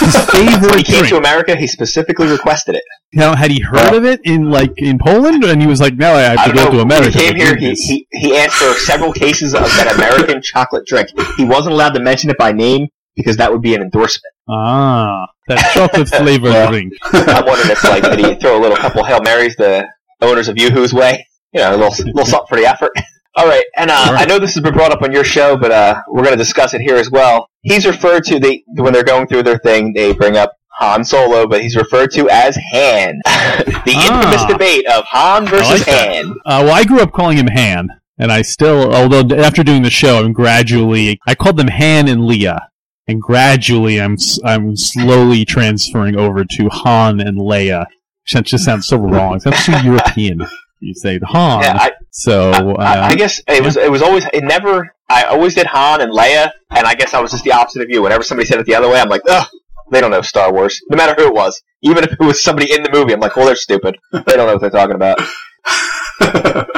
His 0.00 0.14
when 0.14 0.26
favorite 0.26 0.76
he 0.76 0.82
came 0.82 0.98
drink. 1.00 1.08
to 1.08 1.16
America, 1.18 1.54
he 1.54 1.66
specifically 1.66 2.26
requested 2.28 2.74
it. 2.74 2.82
Now, 3.12 3.36
had 3.36 3.50
he 3.50 3.60
heard 3.60 3.94
of 3.94 4.04
it 4.04 4.20
in 4.24 4.50
like 4.50 4.72
in 4.78 4.98
Poland, 4.98 5.44
and 5.44 5.60
he 5.60 5.66
was 5.68 5.80
like, 5.80 5.94
"No, 5.94 6.14
I 6.14 6.20
have 6.22 6.44
to 6.46 6.52
don't 6.52 6.56
go 6.56 6.64
know. 6.64 6.70
to 6.78 6.80
America." 6.80 7.10
When 7.10 7.12
he 7.12 7.18
came 7.28 7.36
here, 7.36 7.56
he, 7.56 7.66
this." 7.68 7.80
he, 7.80 8.06
he 8.12 8.36
asked 8.36 8.56
for 8.56 8.72
several 8.74 9.12
cases 9.12 9.54
of 9.54 9.62
that 9.62 9.94
American 9.94 10.40
chocolate 10.52 10.86
drink. 10.86 11.10
He 11.36 11.44
wasn't 11.44 11.74
allowed 11.74 11.94
to 11.94 12.00
mention 12.00 12.30
it 12.30 12.38
by 12.38 12.52
name 12.52 12.88
because 13.16 13.36
that 13.36 13.52
would 13.52 13.62
be 13.62 13.74
an 13.74 13.82
endorsement. 13.82 14.32
ah, 14.48 15.26
that 15.48 15.72
chocolate 15.74 16.08
flavored 16.08 16.52
Yeah. 16.52 16.70
drink. 16.70 16.92
I'm 17.12 17.44
wondering 17.46 17.70
if, 17.70 17.84
like, 17.84 18.02
did 18.04 18.18
he 18.18 18.34
throw 18.36 18.58
a 18.58 18.60
little 18.60 18.76
couple 18.76 19.04
Hail 19.04 19.20
Marys 19.22 19.54
the 19.56 19.86
owners 20.22 20.48
of 20.48 20.56
YooHoo's 20.56 20.92
way? 20.94 21.26
You 21.52 21.60
know, 21.60 21.70
a 21.74 21.76
little, 21.76 22.06
little 22.06 22.26
something 22.26 22.46
for 22.48 22.56
the 22.56 22.66
effort. 22.66 22.92
All 23.38 23.46
right, 23.46 23.64
and 23.76 23.90
uh. 23.90 23.94
I 24.18 24.24
know 24.26 24.38
this 24.40 24.54
has 24.54 24.62
been 24.64 24.74
brought 24.74 24.90
up 24.92 25.02
on 25.02 25.12
your 25.12 25.22
show, 25.24 25.56
but 25.56 25.70
uh, 25.70 26.02
we're 26.08 26.24
going 26.24 26.36
to 26.36 26.42
discuss 26.44 26.74
it 26.74 26.80
here 26.80 26.96
as 26.96 27.10
well. 27.10 27.48
He's 27.62 27.86
referred 27.86 28.24
to 28.24 28.38
the 28.40 28.62
when 28.74 28.92
they're 28.92 29.04
going 29.04 29.26
through 29.28 29.44
their 29.44 29.58
thing, 29.58 29.92
they 29.92 30.12
bring 30.12 30.36
up 30.36 30.52
Han 30.80 31.04
Solo, 31.04 31.46
but 31.46 31.60
he's 31.62 31.76
referred 31.76 32.10
to 32.12 32.28
as 32.30 32.56
Han. 32.72 33.20
the 33.24 33.94
Ah. 33.96 34.20
infamous 34.22 34.44
debate 34.50 34.86
of 34.88 35.04
Han 35.04 35.46
versus 35.46 35.86
like. 35.86 35.88
Han. 35.88 36.30
Uh, 36.44 36.62
well, 36.64 36.74
I 36.74 36.82
grew 36.84 37.00
up 37.00 37.12
calling 37.12 37.36
him 37.38 37.46
Han, 37.48 37.90
and 38.18 38.32
I 38.32 38.42
still, 38.42 38.92
although 38.92 39.22
after 39.36 39.62
doing 39.62 39.82
the 39.82 39.90
show, 39.90 40.18
I'm 40.24 40.32
gradually, 40.32 41.20
I 41.26 41.34
called 41.36 41.56
them 41.58 41.68
Han 41.68 42.08
and 42.08 42.26
Leah, 42.26 42.68
and 43.06 43.22
gradually 43.22 44.00
I'm 44.00 44.16
I'm 44.44 44.76
slowly 44.76 45.44
transferring 45.44 46.16
over 46.18 46.44
to 46.44 46.68
Han 46.70 47.20
and 47.20 47.38
Leia. 47.38 47.86
That 48.32 48.44
just 48.46 48.64
sounds 48.64 48.86
so 48.88 48.96
wrong. 48.98 49.36
It 49.36 49.42
sounds 49.42 49.64
so 49.64 49.76
European. 49.78 50.46
You 50.80 50.94
say 50.94 51.18
Han. 51.22 51.62
Yeah, 51.62 51.76
I, 51.78 51.90
so 52.10 52.50
uh, 52.50 52.76
I, 52.78 53.08
I 53.08 53.14
guess 53.14 53.40
it 53.46 53.64
was 53.64 53.76
it 53.76 53.90
was 53.90 54.02
always 54.02 54.24
it 54.32 54.44
never 54.44 54.94
I 55.08 55.24
always 55.24 55.54
did 55.54 55.66
Han 55.66 56.00
and 56.00 56.12
Leia, 56.12 56.50
and 56.70 56.86
I 56.86 56.94
guess 56.94 57.14
I 57.14 57.20
was 57.20 57.32
just 57.32 57.44
the 57.44 57.52
opposite 57.52 57.82
of 57.82 57.90
you. 57.90 58.02
Whenever 58.02 58.22
somebody 58.22 58.46
said 58.46 58.60
it 58.60 58.66
the 58.66 58.74
other 58.74 58.88
way, 58.88 59.00
I'm 59.00 59.08
like, 59.08 59.22
ugh, 59.28 59.48
they 59.90 60.00
don't 60.00 60.10
know 60.10 60.22
Star 60.22 60.52
Wars. 60.52 60.80
No 60.90 60.96
matter 60.96 61.14
who 61.20 61.28
it 61.28 61.34
was, 61.34 61.60
even 61.82 62.04
if 62.04 62.12
it 62.12 62.20
was 62.20 62.42
somebody 62.42 62.72
in 62.72 62.82
the 62.82 62.90
movie, 62.90 63.12
I'm 63.12 63.20
like, 63.20 63.36
well, 63.36 63.46
they're 63.46 63.56
stupid. 63.56 63.96
They 64.12 64.36
don't 64.36 64.46
know 64.46 64.54
what 64.54 64.60
they're 64.60 64.70
talking 64.70 64.96
about. 64.96 65.20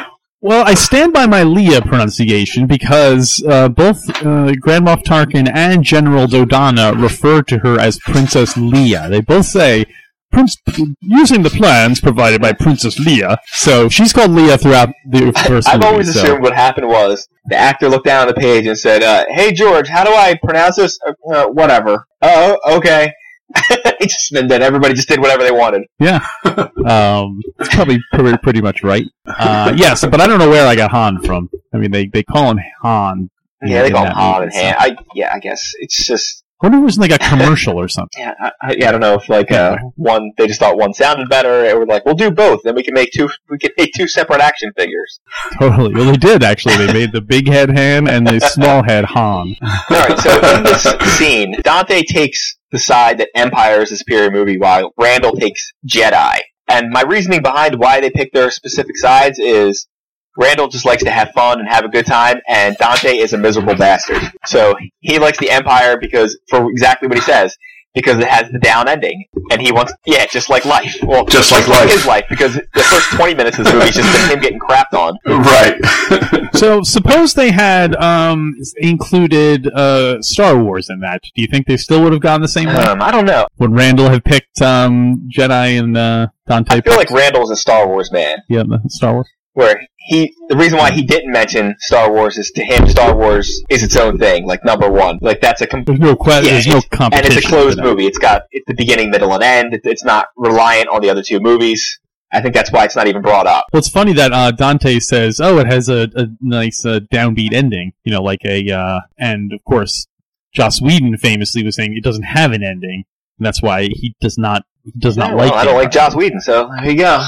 Well, 0.43 0.67
I 0.67 0.73
stand 0.73 1.13
by 1.13 1.27
my 1.27 1.43
Leia 1.43 1.87
pronunciation 1.87 2.67
because 2.67 3.45
uh, 3.47 3.69
both 3.69 4.09
uh, 4.25 4.55
Grand 4.59 4.87
Moff 4.87 5.03
Tarkin 5.03 5.51
and 5.55 5.85
General 5.85 6.27
Dodonna 6.27 6.99
refer 6.99 7.43
to 7.43 7.59
her 7.59 7.79
as 7.79 7.99
Princess 7.99 8.55
Leia. 8.55 9.11
They 9.11 9.21
both 9.21 9.45
say, 9.45 9.85
Prince, 10.33 10.57
using 11.01 11.43
the 11.43 11.51
plans 11.51 12.01
provided 12.01 12.41
by 12.41 12.53
Princess 12.53 12.99
Leia. 12.99 13.37
So 13.47 13.89
she's 13.89 14.13
called 14.13 14.31
Leia 14.31 14.61
throughout 14.61 14.91
the 15.07 15.33
first 15.47 15.69
I've 15.69 15.77
movie. 15.81 15.87
always 15.87 16.15
so- 16.15 16.23
assumed 16.23 16.43
what 16.43 16.55
happened 16.55 16.89
was 16.89 17.29
the 17.47 17.57
actor 17.57 17.89
looked 17.89 18.07
down 18.07 18.27
the 18.29 18.35
page 18.35 18.67
and 18.67 18.79
said, 18.79 19.03
uh, 19.03 19.25
"Hey 19.29 19.53
George, 19.53 19.89
how 19.89 20.05
do 20.05 20.11
I 20.13 20.37
pronounce 20.43 20.77
this? 20.77 20.99
Uh, 21.07 21.13
uh, 21.35 21.47
whatever. 21.49 22.07
Oh, 22.23 22.59
okay." 22.77 23.13
Just- 24.03 24.33
and 24.33 24.49
then 24.49 24.63
everybody 24.63 24.95
just 24.95 25.09
did 25.09 25.21
whatever 25.21 25.43
they 25.43 25.51
wanted. 25.51 25.83
Yeah. 25.99 26.25
um, 26.45 27.41
it's 27.59 27.75
probably 27.75 27.99
pretty, 28.13 28.39
pretty 28.39 28.61
much 28.63 28.85
right. 28.85 29.05
Uh, 29.27 29.73
yes, 29.77 30.05
but 30.07 30.21
I 30.21 30.27
don't 30.29 30.39
know 30.39 30.49
where 30.49 30.67
I 30.67 30.77
got 30.77 30.93
Han 30.93 31.21
from. 31.23 31.49
I 31.75 31.79
mean, 31.79 31.91
they, 31.91 32.07
they 32.07 32.23
call 32.23 32.53
him 32.53 32.61
Han. 32.83 33.29
Yeah, 33.63 33.83
they 33.83 33.91
call 33.91 34.07
him 34.07 34.13
Han 34.13 34.43
and 34.45 34.53
Han. 34.55 34.75
I 34.79 34.97
yeah, 35.15 35.33
I 35.35 35.41
guess 35.41 35.73
it's 35.81 36.07
just 36.07 36.45
I 36.63 36.67
wonder 36.67 36.79
if 36.79 36.83
it 36.83 36.85
was 36.85 36.99
like 36.99 37.11
a 37.11 37.19
commercial 37.19 37.79
or 37.81 37.89
something. 37.89 38.11
Yeah, 38.21 38.35
I, 38.39 38.53
I, 38.61 38.75
yeah, 38.77 38.89
I 38.89 38.93
don't 38.93 39.01
know 39.01 39.15
if 39.15 39.29
like 39.31 39.51
uh, 39.51 39.79
one 39.95 40.33
they 40.37 40.47
just 40.47 40.61
thought 40.61 40.77
one 40.77 40.93
sounded 40.93 41.29
better, 41.31 41.75
or 41.75 41.87
like 41.87 42.05
we'll 42.05 42.15
do 42.15 42.31
both, 42.31 42.61
then 42.65 42.75
we 42.75 42.83
can 42.83 42.93
make 42.93 43.11
two 43.13 43.31
we 43.49 43.57
can 43.57 43.71
make 43.79 43.93
two 43.97 44.07
separate 44.07 44.41
action 44.41 44.71
figures. 44.77 45.21
Totally. 45.59 45.95
Well, 45.95 46.05
they 46.05 46.19
did 46.19 46.43
actually. 46.43 46.77
They 46.77 46.93
made 46.93 47.13
the 47.13 47.23
big 47.23 47.49
head 47.49 47.71
Han 47.71 48.09
and 48.09 48.27
the 48.27 48.41
small 48.55 48.83
head 48.83 49.07
Han. 49.07 49.57
All 49.63 49.79
right, 49.91 50.19
so 50.19 50.57
in 50.57 50.65
this 50.65 50.83
scene, 51.17 51.57
Dante 51.63 52.03
takes 52.03 52.59
the 52.73 52.79
side 52.79 53.19
that 53.19 53.31
Empire 53.35 53.81
is 53.81 53.93
a 53.93 53.97
superior 53.97 54.31
movie, 54.31 54.59
while 54.59 54.93
Randall 54.99 55.33
takes 55.33 55.73
Jedi. 55.87 56.41
And 56.69 56.91
my 56.91 57.03
reasoning 57.03 57.43
behind 57.43 57.79
why 57.79 58.01
they 58.01 58.11
pick 58.11 58.33
their 58.33 58.51
specific 58.51 58.97
sides 58.97 59.39
is 59.39 59.89
Randall 60.37 60.69
just 60.69 60.85
likes 60.85 61.03
to 61.05 61.11
have 61.11 61.31
fun 61.33 61.61
and 61.61 61.69
have 61.69 61.85
a 61.85 61.89
good 61.89 62.07
time, 62.07 62.41
and 62.49 62.77
Dante 62.79 63.17
is 63.17 63.33
a 63.33 63.39
miserable 63.39 63.75
bastard. 63.75 64.23
So 64.47 64.75
he 65.01 65.19
likes 65.19 65.39
the 65.39 65.51
Empire 65.51 65.97
because 66.01 66.39
for 66.49 66.71
exactly 66.71 67.09
what 67.09 67.19
he 67.19 67.23
says. 67.25 67.57
Because 67.93 68.19
it 68.21 68.29
has 68.29 68.49
the 68.53 68.61
down 68.61 68.89
ending, 68.89 69.25
and 69.51 69.61
he 69.61 69.73
wants, 69.73 69.93
yeah, 70.07 70.25
just 70.27 70.49
like 70.49 70.65
life. 70.65 70.97
Well, 71.03 71.25
Just 71.25 71.51
like 71.51 71.67
life. 71.67 71.91
his 71.91 72.07
life, 72.07 72.25
because 72.31 72.55
the 72.55 72.83
first 72.85 73.11
twenty 73.11 73.35
minutes 73.35 73.59
of 73.59 73.65
this 73.65 73.75
movie 73.75 73.89
is 73.89 73.97
just 73.97 74.31
him 74.33 74.39
getting 74.39 74.61
crapped 74.61 74.93
on. 74.93 75.19
right. 75.27 76.47
So 76.55 76.83
suppose 76.85 77.35
they 77.35 77.51
had 77.51 77.97
um, 77.97 78.55
included 78.77 79.67
uh, 79.67 80.23
Star 80.23 80.57
Wars 80.63 80.89
in 80.89 81.01
that. 81.01 81.23
Do 81.35 81.43
you 81.43 81.49
think 81.49 81.67
they 81.67 81.77
still 81.77 82.03
would 82.05 82.13
have 82.13 82.23
gone 82.23 82.41
the 82.43 82.49
same 82.49 82.69
way? 82.69 82.75
Um, 82.75 83.03
I 83.03 83.11
don't 83.11 83.25
know. 83.27 83.47
Would 83.59 83.73
Randall 83.73 84.09
have 84.11 84.23
picked 84.23 84.61
um, 84.63 85.29
Jedi 85.37 85.79
and 85.81 85.97
uh, 85.97 86.29
Dante? 86.49 86.77
I 86.77 86.81
feel 86.83 86.93
like 86.95 87.09
picked- 87.09 87.19
Randall's 87.19 87.51
a 87.51 87.57
Star 87.57 87.89
Wars 87.89 88.13
man. 88.13 88.39
yeah, 88.49 88.63
the 88.63 88.81
Star 88.89 89.15
Wars. 89.15 89.29
Where 89.61 89.87
he 89.97 90.35
the 90.49 90.57
reason 90.57 90.79
why 90.79 90.91
he 90.91 91.03
didn't 91.03 91.31
mention 91.31 91.75
Star 91.79 92.11
Wars 92.13 92.37
is 92.39 92.51
to 92.53 92.65
him 92.65 92.89
Star 92.89 93.15
Wars 93.17 93.63
is 93.69 93.83
its 93.83 93.97
own 93.97 94.19
thing, 94.19 94.47
like 94.47 94.65
number 94.65 94.91
one. 94.91 95.19
Like 95.21 95.41
that's 95.41 95.61
a 95.61 95.67
com- 95.67 95.85
There's 95.85 96.01
no 96.01 96.17
question, 96.17 96.47
Yeah, 96.47 96.53
There's 96.55 96.67
no 96.67 96.79
it's- 96.79 97.11
and 97.13 97.27
it's 97.27 97.37
a 97.45 97.49
closed 97.49 97.79
movie. 97.81 98.07
It's 98.07 98.19
got 98.19 98.43
it's 98.51 98.65
the 98.67 98.75
beginning, 98.75 99.11
middle, 99.11 99.33
and 99.35 99.43
end. 99.43 99.75
It, 99.75 99.83
it's 99.85 100.05
not 100.05 100.27
reliant 100.37 100.89
on 100.89 101.01
the 101.03 101.11
other 101.11 101.23
two 101.23 101.39
movies. 101.41 102.01
I 102.33 102.41
think 102.41 102.55
that's 102.55 102.71
why 102.73 102.85
it's 102.85 102.95
not 102.97 103.09
even 103.09 103.23
brought 103.23 103.47
up. 103.49 103.65
Well, 103.73 103.79
it's 103.81 103.89
funny 103.89 104.13
that 104.15 104.33
uh, 104.33 104.53
Dante 104.53 105.01
says, 105.01 105.41
"Oh, 105.41 105.59
it 105.59 105.67
has 105.67 105.89
a, 105.89 106.09
a 106.15 106.27
nice 106.41 106.85
uh, 106.87 107.01
downbeat 107.13 107.53
ending," 107.53 107.93
you 108.05 108.13
know, 108.13 108.23
like 108.23 108.39
a, 108.45 108.71
uh, 108.71 109.01
and 109.19 109.53
of 109.53 109.63
course, 109.65 110.07
Joss 110.55 110.81
Whedon 110.81 111.17
famously 111.19 111.65
was 111.65 111.75
saying 111.77 111.97
it 111.97 112.05
doesn't 112.05 112.23
have 112.23 112.53
an 112.53 112.63
ending, 112.63 113.03
and 113.39 113.47
that's 113.47 113.61
why 113.61 113.89
he 113.93 114.15
does 114.21 114.39
not 114.39 114.63
he 114.85 114.93
does 114.99 115.17
not 115.17 115.31
Yeah, 115.31 115.35
like. 115.37 115.51
well, 115.51 115.61
I 115.61 115.65
don't 115.65 115.75
like 115.75 115.91
Joss 115.91 116.15
Whedon, 116.15 116.41
so 116.41 116.71
there 116.83 116.91
you 116.93 116.99
go. 116.99 117.27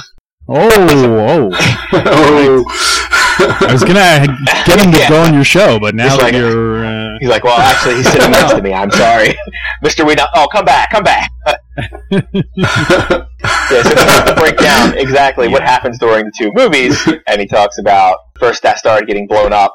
Oh, 0.55 1.51
oh! 1.55 2.65
I 3.61 3.73
was 3.73 3.83
gonna 3.83 4.27
get 4.67 4.79
him 4.85 4.93
to 4.93 4.99
Yeah. 4.99 5.09
go 5.09 5.23
on 5.23 5.33
your 5.35 5.45
show, 5.45 5.79
but 5.81 5.95
now 5.95 6.17
like- 6.19 6.35
you're. 6.35 6.85
Uh, 6.85 7.03
He's 7.21 7.29
like, 7.31 7.45
well, 7.45 7.59
actually, 7.59 7.97
he's 7.97 8.11
sitting 8.11 8.31
next 8.33 8.53
to 8.55 8.63
me. 8.63 8.73
I'm 8.75 8.91
sorry, 8.91 9.37
Mister 9.83 10.05
Whedon. 10.05 10.27
Oh, 10.35 10.49
come 10.53 10.65
back, 10.65 10.91
come 10.91 11.05
back. 11.05 11.31
Yeah, 13.71 13.83
so 13.83 13.89
he 13.91 13.95
has 14.05 14.29
to 14.29 14.35
break 14.37 14.57
down 14.59 14.97
exactly 14.99 15.49
what 15.49 15.63
happens 15.63 15.99
during 15.99 16.27
the 16.27 16.33
two 16.37 16.51
movies, 16.55 16.97
and 17.27 17.41
he 17.41 17.47
talks 17.47 17.79
about 17.79 18.19
first 18.39 18.63
that 18.63 18.79
started 18.79 19.07
getting 19.07 19.27
blown 19.27 19.53
up, 19.53 19.73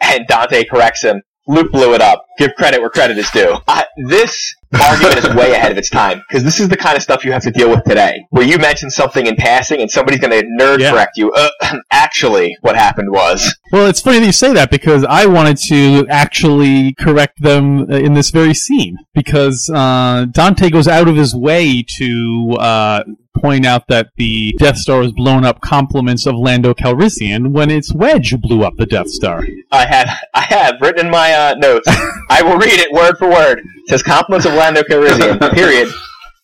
and 0.00 0.26
Dante 0.28 0.64
corrects 0.64 1.02
him. 1.02 1.20
Luke 1.48 1.72
blew 1.72 1.94
it 1.94 2.00
up. 2.00 2.24
Give 2.38 2.54
credit 2.54 2.80
where 2.80 2.90
credit 2.90 3.18
is 3.18 3.28
due. 3.30 3.56
I, 3.66 3.84
this 4.08 4.54
argument 4.80 5.18
is 5.18 5.34
way 5.34 5.52
ahead 5.52 5.72
of 5.72 5.78
its 5.78 5.90
time 5.90 6.22
because 6.28 6.44
this 6.44 6.60
is 6.60 6.68
the 6.68 6.76
kind 6.76 6.96
of 6.96 7.02
stuff 7.02 7.24
you 7.24 7.32
have 7.32 7.42
to 7.42 7.50
deal 7.50 7.68
with 7.70 7.84
today, 7.84 8.24
where 8.30 8.44
you 8.44 8.58
mention 8.58 8.90
something 8.90 9.26
in 9.26 9.36
passing 9.36 9.80
and 9.80 9.90
somebody's 9.90 10.20
going 10.20 10.30
to 10.32 10.46
nerd 10.60 10.78
Yeah. 10.80 10.90
correct 10.92 11.16
you. 11.16 11.30
Uh, 11.32 11.48
actually, 11.90 12.56
what 12.62 12.76
happened 12.76 13.10
was 13.10 13.54
well, 13.72 13.86
it's 13.86 14.00
funny 14.00 14.18
that 14.20 14.26
you 14.26 14.32
say 14.32 14.52
that 14.52 14.70
because 14.70 15.04
I 15.08 15.26
wanted 15.26 15.56
to 15.68 16.06
actually 16.08 16.94
correct 16.94 17.40
them 17.42 17.90
uh, 17.90 17.96
in 17.96 18.14
this 18.14 18.30
very 18.30 18.54
scene 18.54 18.98
because 19.14 19.70
uh, 19.74 20.26
Dante 20.30 20.70
goes 20.70 20.88
out 20.88 21.08
of 21.08 21.16
his 21.16 21.34
way 21.34 21.82
to 21.98 22.56
uh, 22.58 23.04
point 23.36 23.66
out 23.66 23.86
that 23.88 24.08
the 24.16 24.54
Death 24.58 24.76
Star 24.76 25.00
was 25.00 25.12
blown 25.12 25.44
up 25.44 25.60
compliments 25.60 26.26
of 26.26 26.34
Lando 26.34 26.74
Calrissian 26.74 27.52
when 27.52 27.70
it's 27.70 27.94
Wedge 27.94 28.34
blew 28.40 28.62
up 28.62 28.74
the 28.76 28.86
Death 28.86 29.08
Star. 29.08 29.44
I 29.70 29.86
have 29.86 30.08
I 30.34 30.42
have 30.42 30.80
written 30.80 31.06
in 31.06 31.12
my 31.12 31.32
uh, 31.32 31.54
notes. 31.58 31.86
I 32.30 32.42
will 32.42 32.56
read 32.56 32.78
it 32.80 32.92
word 32.92 33.16
for 33.18 33.28
word. 33.28 33.58
It 33.58 33.88
says 33.88 34.02
compliments 34.02 34.46
of 34.46 34.54
Lando 34.54 34.82
Calrissian. 34.82 35.38
Period. 35.54 35.88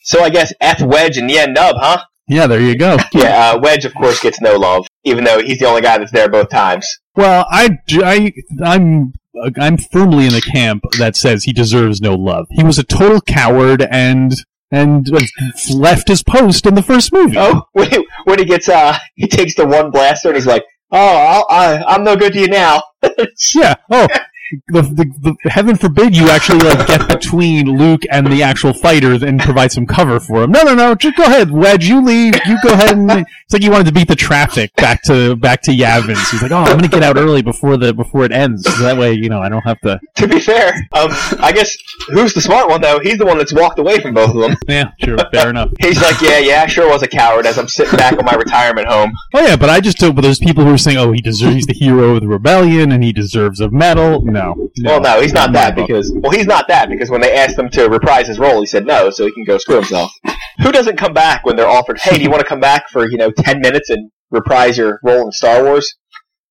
So 0.02 0.22
I 0.22 0.30
guess 0.30 0.52
F 0.60 0.80
Wedge 0.80 1.18
and 1.18 1.26
Nien 1.26 1.54
Nunb, 1.54 1.74
huh? 1.76 2.02
Yeah, 2.28 2.46
there 2.46 2.60
you 2.60 2.76
go. 2.76 2.96
Yeah, 3.12 3.52
uh, 3.52 3.58
Wedge 3.60 3.84
of 3.84 3.94
course 3.94 4.20
gets 4.20 4.40
no 4.40 4.56
love, 4.56 4.86
even 5.04 5.24
though 5.24 5.40
he's 5.40 5.58
the 5.58 5.66
only 5.66 5.80
guy 5.80 5.98
that's 5.98 6.12
there 6.12 6.28
both 6.28 6.50
times. 6.50 6.86
Well, 7.16 7.46
I, 7.50 7.78
I, 7.90 8.32
I'm, 8.64 9.12
I'm 9.58 9.76
firmly 9.76 10.26
in 10.26 10.32
the 10.32 10.40
camp 10.40 10.84
that 10.98 11.16
says 11.16 11.44
he 11.44 11.52
deserves 11.52 12.00
no 12.00 12.14
love. 12.14 12.46
He 12.50 12.62
was 12.62 12.78
a 12.78 12.84
total 12.84 13.20
coward 13.20 13.86
and 13.90 14.32
and 14.70 15.08
left 15.74 16.08
his 16.08 16.22
post 16.22 16.66
in 16.66 16.74
the 16.74 16.82
first 16.82 17.12
movie. 17.12 17.36
Oh, 17.38 17.62
when 17.72 17.90
he, 17.90 18.06
when 18.24 18.38
he 18.38 18.44
gets 18.44 18.68
uh, 18.68 18.96
he 19.14 19.26
takes 19.26 19.54
the 19.54 19.66
one 19.66 19.90
blaster 19.90 20.28
and 20.28 20.36
he's 20.36 20.46
like, 20.46 20.64
"Oh, 20.90 20.98
I'll, 20.98 21.46
I, 21.50 21.84
I'm 21.86 22.04
no 22.04 22.16
good 22.16 22.32
to 22.34 22.40
you 22.40 22.48
now." 22.48 22.82
yeah. 23.54 23.74
Oh, 23.90 24.08
the, 24.68 24.82
the, 24.82 25.36
the 25.44 25.50
heaven 25.50 25.76
forbid 25.76 26.16
you 26.16 26.28
actually 26.28 26.60
like 26.60 26.86
get 26.86 27.08
between 27.08 27.66
Luke 27.66 28.02
and 28.10 28.26
the 28.26 28.42
actual 28.42 28.72
fighters 28.72 29.22
and 29.22 29.40
provide 29.40 29.72
some 29.72 29.86
cover 29.86 30.20
for 30.20 30.42
him. 30.42 30.52
No, 30.52 30.62
no, 30.62 30.74
no. 30.74 30.94
Just 30.94 31.16
go 31.16 31.24
ahead, 31.24 31.50
Wedge. 31.50 31.86
You 31.86 32.02
leave. 32.04 32.34
You 32.46 32.58
go 32.62 32.72
ahead 32.72 32.96
and 32.96 33.10
it's 33.10 33.52
like 33.52 33.62
he 33.62 33.70
wanted 33.70 33.86
to 33.86 33.92
beat 33.92 34.08
the 34.08 34.16
traffic 34.16 34.74
back 34.76 35.02
to 35.04 35.36
back 35.36 35.62
to 35.62 35.70
Yavins. 35.70 36.30
He's 36.30 36.42
like, 36.42 36.50
oh, 36.50 36.56
I'm 36.56 36.76
gonna 36.76 36.88
get 36.88 37.02
out 37.02 37.16
early 37.16 37.42
before 37.42 37.76
the 37.76 37.94
before 37.94 38.24
it 38.24 38.32
ends. 38.32 38.64
So 38.64 38.82
that 38.82 38.98
way, 38.98 39.14
you 39.14 39.28
know, 39.28 39.40
I 39.40 39.48
don't 39.48 39.62
have 39.62 39.80
to. 39.80 39.98
to 40.16 40.28
be 40.28 40.38
fair, 40.40 40.74
um, 40.92 41.08
I 41.40 41.52
guess 41.52 41.76
who's 42.08 42.34
the 42.34 42.40
smart 42.40 42.68
one 42.68 42.80
though? 42.80 43.00
He's 43.00 43.18
the 43.18 43.26
one 43.26 43.38
that's 43.38 43.52
walked 43.52 43.78
away 43.78 44.00
from 44.00 44.14
both 44.14 44.34
of 44.34 44.40
them. 44.40 44.56
Yeah, 44.68 44.92
sure, 45.02 45.18
fair 45.32 45.48
enough. 45.48 45.70
He's 45.80 46.00
like, 46.02 46.20
"Yeah, 46.20 46.38
yeah, 46.38 46.62
I 46.62 46.66
sure 46.66 46.88
was 46.88 47.02
a 47.02 47.08
coward." 47.08 47.46
As 47.46 47.58
I'm 47.58 47.68
sitting 47.68 47.96
back 47.96 48.18
on 48.18 48.24
my 48.24 48.34
retirement 48.34 48.86
home. 48.86 49.12
Oh 49.34 49.40
yeah, 49.40 49.56
but 49.56 49.70
I 49.70 49.80
just 49.80 49.96
don't. 49.98 50.14
But 50.14 50.22
there's 50.22 50.38
people 50.38 50.64
who 50.64 50.74
are 50.74 50.78
saying, 50.78 50.98
"Oh, 50.98 51.12
he 51.12 51.20
deserves. 51.20 51.54
He's 51.54 51.66
the 51.66 51.72
hero 51.72 52.16
of 52.16 52.20
the 52.20 52.28
rebellion, 52.28 52.92
and 52.92 53.02
he 53.02 53.12
deserves 53.12 53.60
a 53.60 53.70
medal." 53.70 54.22
No, 54.22 54.37
Well, 54.84 55.00
no, 55.00 55.20
he's 55.20 55.32
not 55.32 55.52
that 55.52 55.74
because 55.74 56.12
well, 56.14 56.32
he's 56.32 56.46
not 56.46 56.68
that 56.68 56.88
because 56.88 57.10
when 57.10 57.20
they 57.20 57.34
asked 57.34 57.58
him 57.58 57.68
to 57.70 57.88
reprise 57.88 58.28
his 58.28 58.38
role, 58.38 58.60
he 58.60 58.66
said 58.66 58.86
no, 58.86 59.10
so 59.10 59.26
he 59.26 59.32
can 59.32 59.44
go 59.44 59.58
screw 59.58 59.76
himself. 59.76 60.12
Who 60.62 60.72
doesn't 60.72 60.96
come 60.96 61.12
back 61.12 61.44
when 61.44 61.56
they're 61.56 61.68
offered? 61.68 61.98
Hey, 61.98 62.16
do 62.16 62.22
you 62.22 62.30
want 62.30 62.40
to 62.40 62.46
come 62.46 62.60
back 62.60 62.88
for 62.88 63.08
you 63.08 63.16
know 63.16 63.30
ten 63.30 63.60
minutes 63.60 63.90
and 63.90 64.10
reprise 64.30 64.76
your 64.78 65.00
role 65.02 65.26
in 65.26 65.32
Star 65.32 65.62
Wars? 65.62 65.96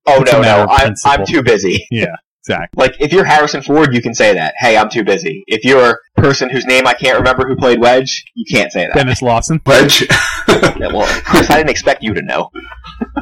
Oh 0.06 0.22
It's 0.22 0.32
no, 0.32 0.42
no, 0.42 0.68
I'm. 0.70 0.94
I'm 1.06 1.26
too 1.26 1.44
busy. 1.44 1.86
Yeah, 1.92 2.16
exactly. 2.42 2.82
Like 2.82 2.96
if 3.00 3.12
you're 3.12 3.26
Harrison 3.26 3.62
Ford, 3.62 3.94
you 3.94 4.02
can 4.02 4.14
say 4.14 4.34
that. 4.34 4.54
Hey, 4.58 4.78
I'm 4.78 4.90
too 4.90 5.04
busy. 5.04 5.44
If 5.48 5.64
you're 5.64 6.00
a 6.18 6.22
person 6.22 6.50
whose 6.50 6.66
name 6.66 6.88
I 6.88 6.94
can't 6.94 7.18
remember 7.18 7.48
who 7.48 7.56
played 7.56 7.80
Wedge, 7.80 8.24
you 8.36 8.46
can't 8.50 8.72
say 8.72 8.86
that. 8.86 8.96
Denis 8.96 9.22
Lawson. 9.22 9.62
Wedge. 9.66 10.08
Yeah, 10.48 10.88
well, 10.94 11.08
Chris, 11.24 11.50
I 11.50 11.58
didn't 11.58 11.70
expect 11.70 12.04
you 12.04 12.14
to 12.14 12.22
know. 12.22 12.50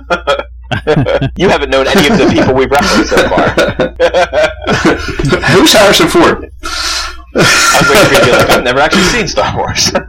you 1.38 1.50
haven't 1.50 1.70
known 1.70 1.88
any 1.88 2.08
of 2.08 2.18
the 2.18 2.28
people 2.32 2.54
we've 2.54 2.72
referenced 2.72 3.10
so 3.12 3.28
far. 3.30 3.50
Who's 5.52 5.74
Harrison 5.74 6.08
Ford? 6.08 6.50
I 7.36 7.82
was 7.82 7.90
waiting 7.90 8.08
for 8.08 8.14
you 8.14 8.20
to 8.20 8.26
be 8.26 8.32
like, 8.32 8.50
I've 8.50 8.64
never 8.64 8.80
actually 8.80 9.04
seen 9.04 9.28
Star 9.28 9.58
Wars. 9.58 9.92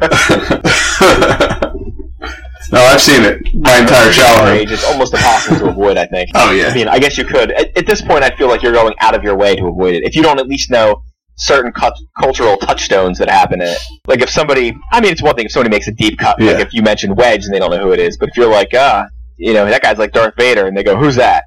no, 2.72 2.78
I've 2.78 3.00
seen 3.00 3.22
it 3.22 3.54
my 3.54 3.78
entire 3.78 4.12
childhood. 4.12 4.56
age, 4.56 4.70
it's 4.70 4.84
almost 4.84 5.14
impossible 5.14 5.58
to 5.58 5.68
avoid. 5.70 5.98
I 5.98 6.06
think. 6.06 6.30
Oh 6.34 6.52
yeah. 6.52 6.68
I 6.68 6.74
mean, 6.74 6.88
I 6.88 6.98
guess 6.98 7.18
you 7.18 7.24
could. 7.24 7.50
At, 7.52 7.76
at 7.76 7.86
this 7.86 8.00
point, 8.00 8.22
I 8.22 8.34
feel 8.36 8.48
like 8.48 8.62
you're 8.62 8.72
going 8.72 8.94
out 9.00 9.14
of 9.14 9.24
your 9.24 9.36
way 9.36 9.56
to 9.56 9.66
avoid 9.66 9.94
it. 9.94 10.04
If 10.04 10.14
you 10.14 10.22
don't 10.22 10.38
at 10.38 10.46
least 10.46 10.70
know 10.70 11.02
certain 11.36 11.72
cut, 11.72 11.94
cultural 12.18 12.56
touchstones 12.56 13.18
that 13.18 13.28
happen 13.28 13.60
in 13.60 13.68
it. 13.68 13.78
Like 14.06 14.20
if 14.20 14.30
somebody, 14.30 14.74
I 14.90 15.00
mean, 15.00 15.12
it's 15.12 15.22
one 15.22 15.34
thing 15.34 15.46
if 15.46 15.52
somebody 15.52 15.70
makes 15.70 15.88
a 15.88 15.92
deep 15.92 16.18
cut. 16.18 16.40
Like 16.40 16.60
if 16.60 16.72
you 16.72 16.82
mention 16.82 17.14
Wedge 17.14 17.44
and 17.44 17.52
they 17.52 17.58
don't 17.58 17.70
know 17.70 17.78
who 17.78 17.92
it 17.92 18.00
is, 18.00 18.16
but 18.16 18.30
if 18.30 18.36
you're 18.36 18.50
like, 18.50 18.70
ah, 18.74 19.06
you 19.36 19.52
know, 19.54 19.66
that 19.66 19.82
guy's 19.82 19.98
like 19.98 20.12
Darth 20.12 20.34
Vader, 20.36 20.66
and 20.66 20.76
they 20.76 20.82
go, 20.84 20.96
who's 20.96 21.16
that? 21.16 21.44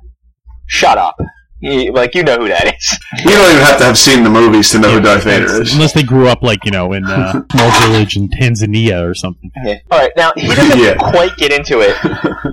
Shut 0.67 0.97
up. 0.97 1.15
You, 1.61 1.91
like 1.91 2.15
you 2.15 2.23
know 2.23 2.37
who 2.37 2.47
that 2.47 2.73
is. 2.73 2.97
You 3.17 3.31
don't 3.31 3.51
even 3.51 3.63
have 3.63 3.77
to 3.79 3.83
have 3.83 3.97
seen 3.97 4.23
the 4.23 4.29
movies 4.29 4.69
to 4.71 4.79
know 4.79 4.91
who 4.91 5.01
Darth 5.01 5.25
Vader 5.25 5.61
is. 5.61 5.73
Unless 5.73 5.91
they 5.91 6.03
grew 6.03 6.29
up 6.29 6.41
like 6.41 6.63
you 6.63 6.71
know 6.71 6.93
in 6.93 7.03
a 7.03 7.45
small 7.51 7.81
village 7.81 8.15
in 8.15 8.29
Tanzania 8.29 9.05
or 9.05 9.13
something. 9.13 9.51
Yeah. 9.65 9.79
All 9.91 9.99
right, 9.99 10.11
now 10.15 10.31
he 10.37 10.47
doesn't 10.47 10.79
Yeah. 10.83 10.95
quite 10.95 11.35
get 11.35 11.51
into 11.51 11.81
it, 11.81 11.97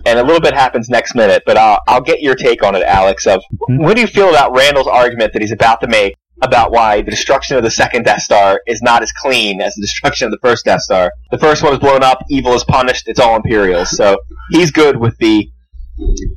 and 0.06 0.18
a 0.18 0.24
little 0.24 0.40
bit 0.40 0.54
happens 0.54 0.88
next 0.88 1.14
minute. 1.14 1.44
But 1.46 1.56
I'll, 1.56 1.78
I'll 1.86 2.00
get 2.00 2.20
your 2.20 2.34
take 2.34 2.64
on 2.64 2.74
it, 2.74 2.82
Alex. 2.82 3.28
Of 3.28 3.42
Mhm. 3.70 3.78
what 3.84 3.94
do 3.94 4.00
you 4.00 4.08
feel 4.08 4.28
about 4.28 4.56
Randall's 4.56 4.88
argument 4.88 5.32
that 5.34 5.42
he's 5.42 5.52
about 5.52 5.80
to 5.82 5.86
make 5.86 6.16
about 6.42 6.70
why 6.70 7.02
the 7.02 7.10
destruction 7.10 7.56
of 7.56 7.62
the 7.62 7.70
second 7.70 8.04
Death 8.04 8.22
Star 8.22 8.60
is 8.66 8.82
not 8.82 9.02
as 9.02 9.12
clean 9.12 9.60
as 9.60 9.74
the 9.74 9.82
destruction 9.82 10.26
of 10.26 10.32
the 10.32 10.38
first 10.38 10.64
Death 10.64 10.82
Star? 10.82 11.12
The 11.30 11.38
first 11.38 11.62
one 11.62 11.72
is 11.72 11.78
blown 11.78 12.02
up, 12.02 12.18
evil 12.28 12.54
is 12.54 12.64
punished, 12.64 13.04
it's 13.06 13.20
all 13.20 13.36
Imperials. 13.36 13.90
So 13.96 14.18
he's 14.50 14.70
good 14.70 14.98
with 14.98 15.16
the, 15.18 15.50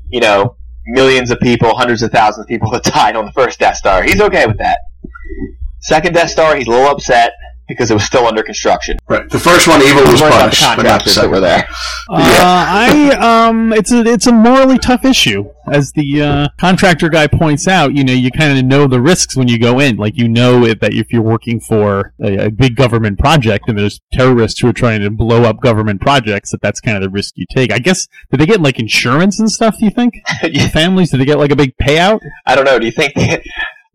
you 0.10 0.20
know, 0.20 0.56
millions 0.88 1.32
of 1.32 1.40
people, 1.40 1.76
hundreds 1.76 2.02
of 2.02 2.12
thousands 2.12 2.46
of 2.46 2.48
people 2.48 2.72
that 2.74 2.84
died 2.84 3.16
on 3.16 3.26
the 3.26 3.32
first 3.32 3.60
Death 3.60 3.76
Star. 3.76 4.04
He's 4.04 4.22
okay 4.22 4.46
with 4.46 4.58
that. 4.58 4.80
Second 5.82 6.14
Death 6.14 6.30
Star, 6.30 6.56
he's 6.56 6.68
a 6.68 6.72
little 6.72 6.88
upset 6.88 7.32
because 7.70 7.90
it 7.92 7.94
was 7.94 8.04
still 8.04 8.26
under 8.26 8.44
construction. 8.44 8.98
Right. 9.08 9.30
The 9.30 9.40
first 9.40 9.68
one, 9.68 9.82
evil 9.82 10.02
was 10.02 10.12
He's 10.12 10.20
the 10.20 10.30
punished, 10.30 10.62
but 10.62 10.68
not 10.68 10.78
the 10.78 10.84
contractors 10.84 11.16
that 11.16 11.22
second. 11.22 11.32
were 11.32 11.40
there. 11.40 11.68
Uh, 12.10 12.18
I 12.20 13.48
um, 13.48 13.72
it's 13.72 13.92
a 13.92 14.02
it's 14.02 14.28
a 14.28 14.32
morally 14.32 14.78
tough 14.78 15.06
issue, 15.06 15.46
as 15.72 15.92
the 15.94 16.22
uh, 16.22 16.48
contractor 16.58 17.08
guy 17.10 17.28
points 17.28 17.68
out. 17.68 17.96
You 17.96 18.04
know, 18.04 18.14
you 18.14 18.32
kind 18.32 18.58
of 18.58 18.66
know 18.66 18.88
the 18.88 19.00
risks 19.00 19.36
when 19.38 19.48
you 19.48 19.60
go 19.60 19.80
in. 19.80 19.96
Like 19.98 20.18
you 20.18 20.28
know 20.28 20.66
it, 20.66 20.82
that 20.82 20.94
if 20.94 21.14
you're 21.14 21.22
working 21.22 21.60
for 21.60 22.14
a, 22.22 22.48
a 22.48 22.50
big 22.52 22.76
government 22.76 23.20
project 23.20 23.70
and 23.70 23.78
there's 23.78 24.02
terrorists 24.12 24.60
who 24.60 24.68
are 24.68 24.74
trying 24.74 25.02
to 25.02 25.10
blow 25.12 25.44
up 25.44 25.62
government 25.62 26.02
projects, 26.02 26.52
that 26.52 26.62
that's 26.62 26.82
kind 26.82 26.98
of 26.98 27.04
the 27.04 27.10
risk 27.10 27.34
you 27.38 27.46
take. 27.54 27.72
I 27.72 27.80
guess 27.80 28.08
did 28.32 28.40
they 28.40 28.46
get 28.46 28.62
like 28.62 28.80
insurance 28.80 29.40
and 29.40 29.52
stuff? 29.52 29.78
Do 29.78 29.86
you 29.86 29.92
think 29.92 30.16
Yeah, 30.44 30.68
families 30.70 31.12
did 31.12 31.20
they 31.20 31.26
get 31.26 31.38
like 31.38 31.52
a 31.52 31.56
big 31.56 31.78
payout? 31.78 32.20
I 32.46 32.56
don't 32.56 32.66
know. 32.66 32.80
Do 32.80 32.86
you 32.86 32.92
think? 32.92 33.14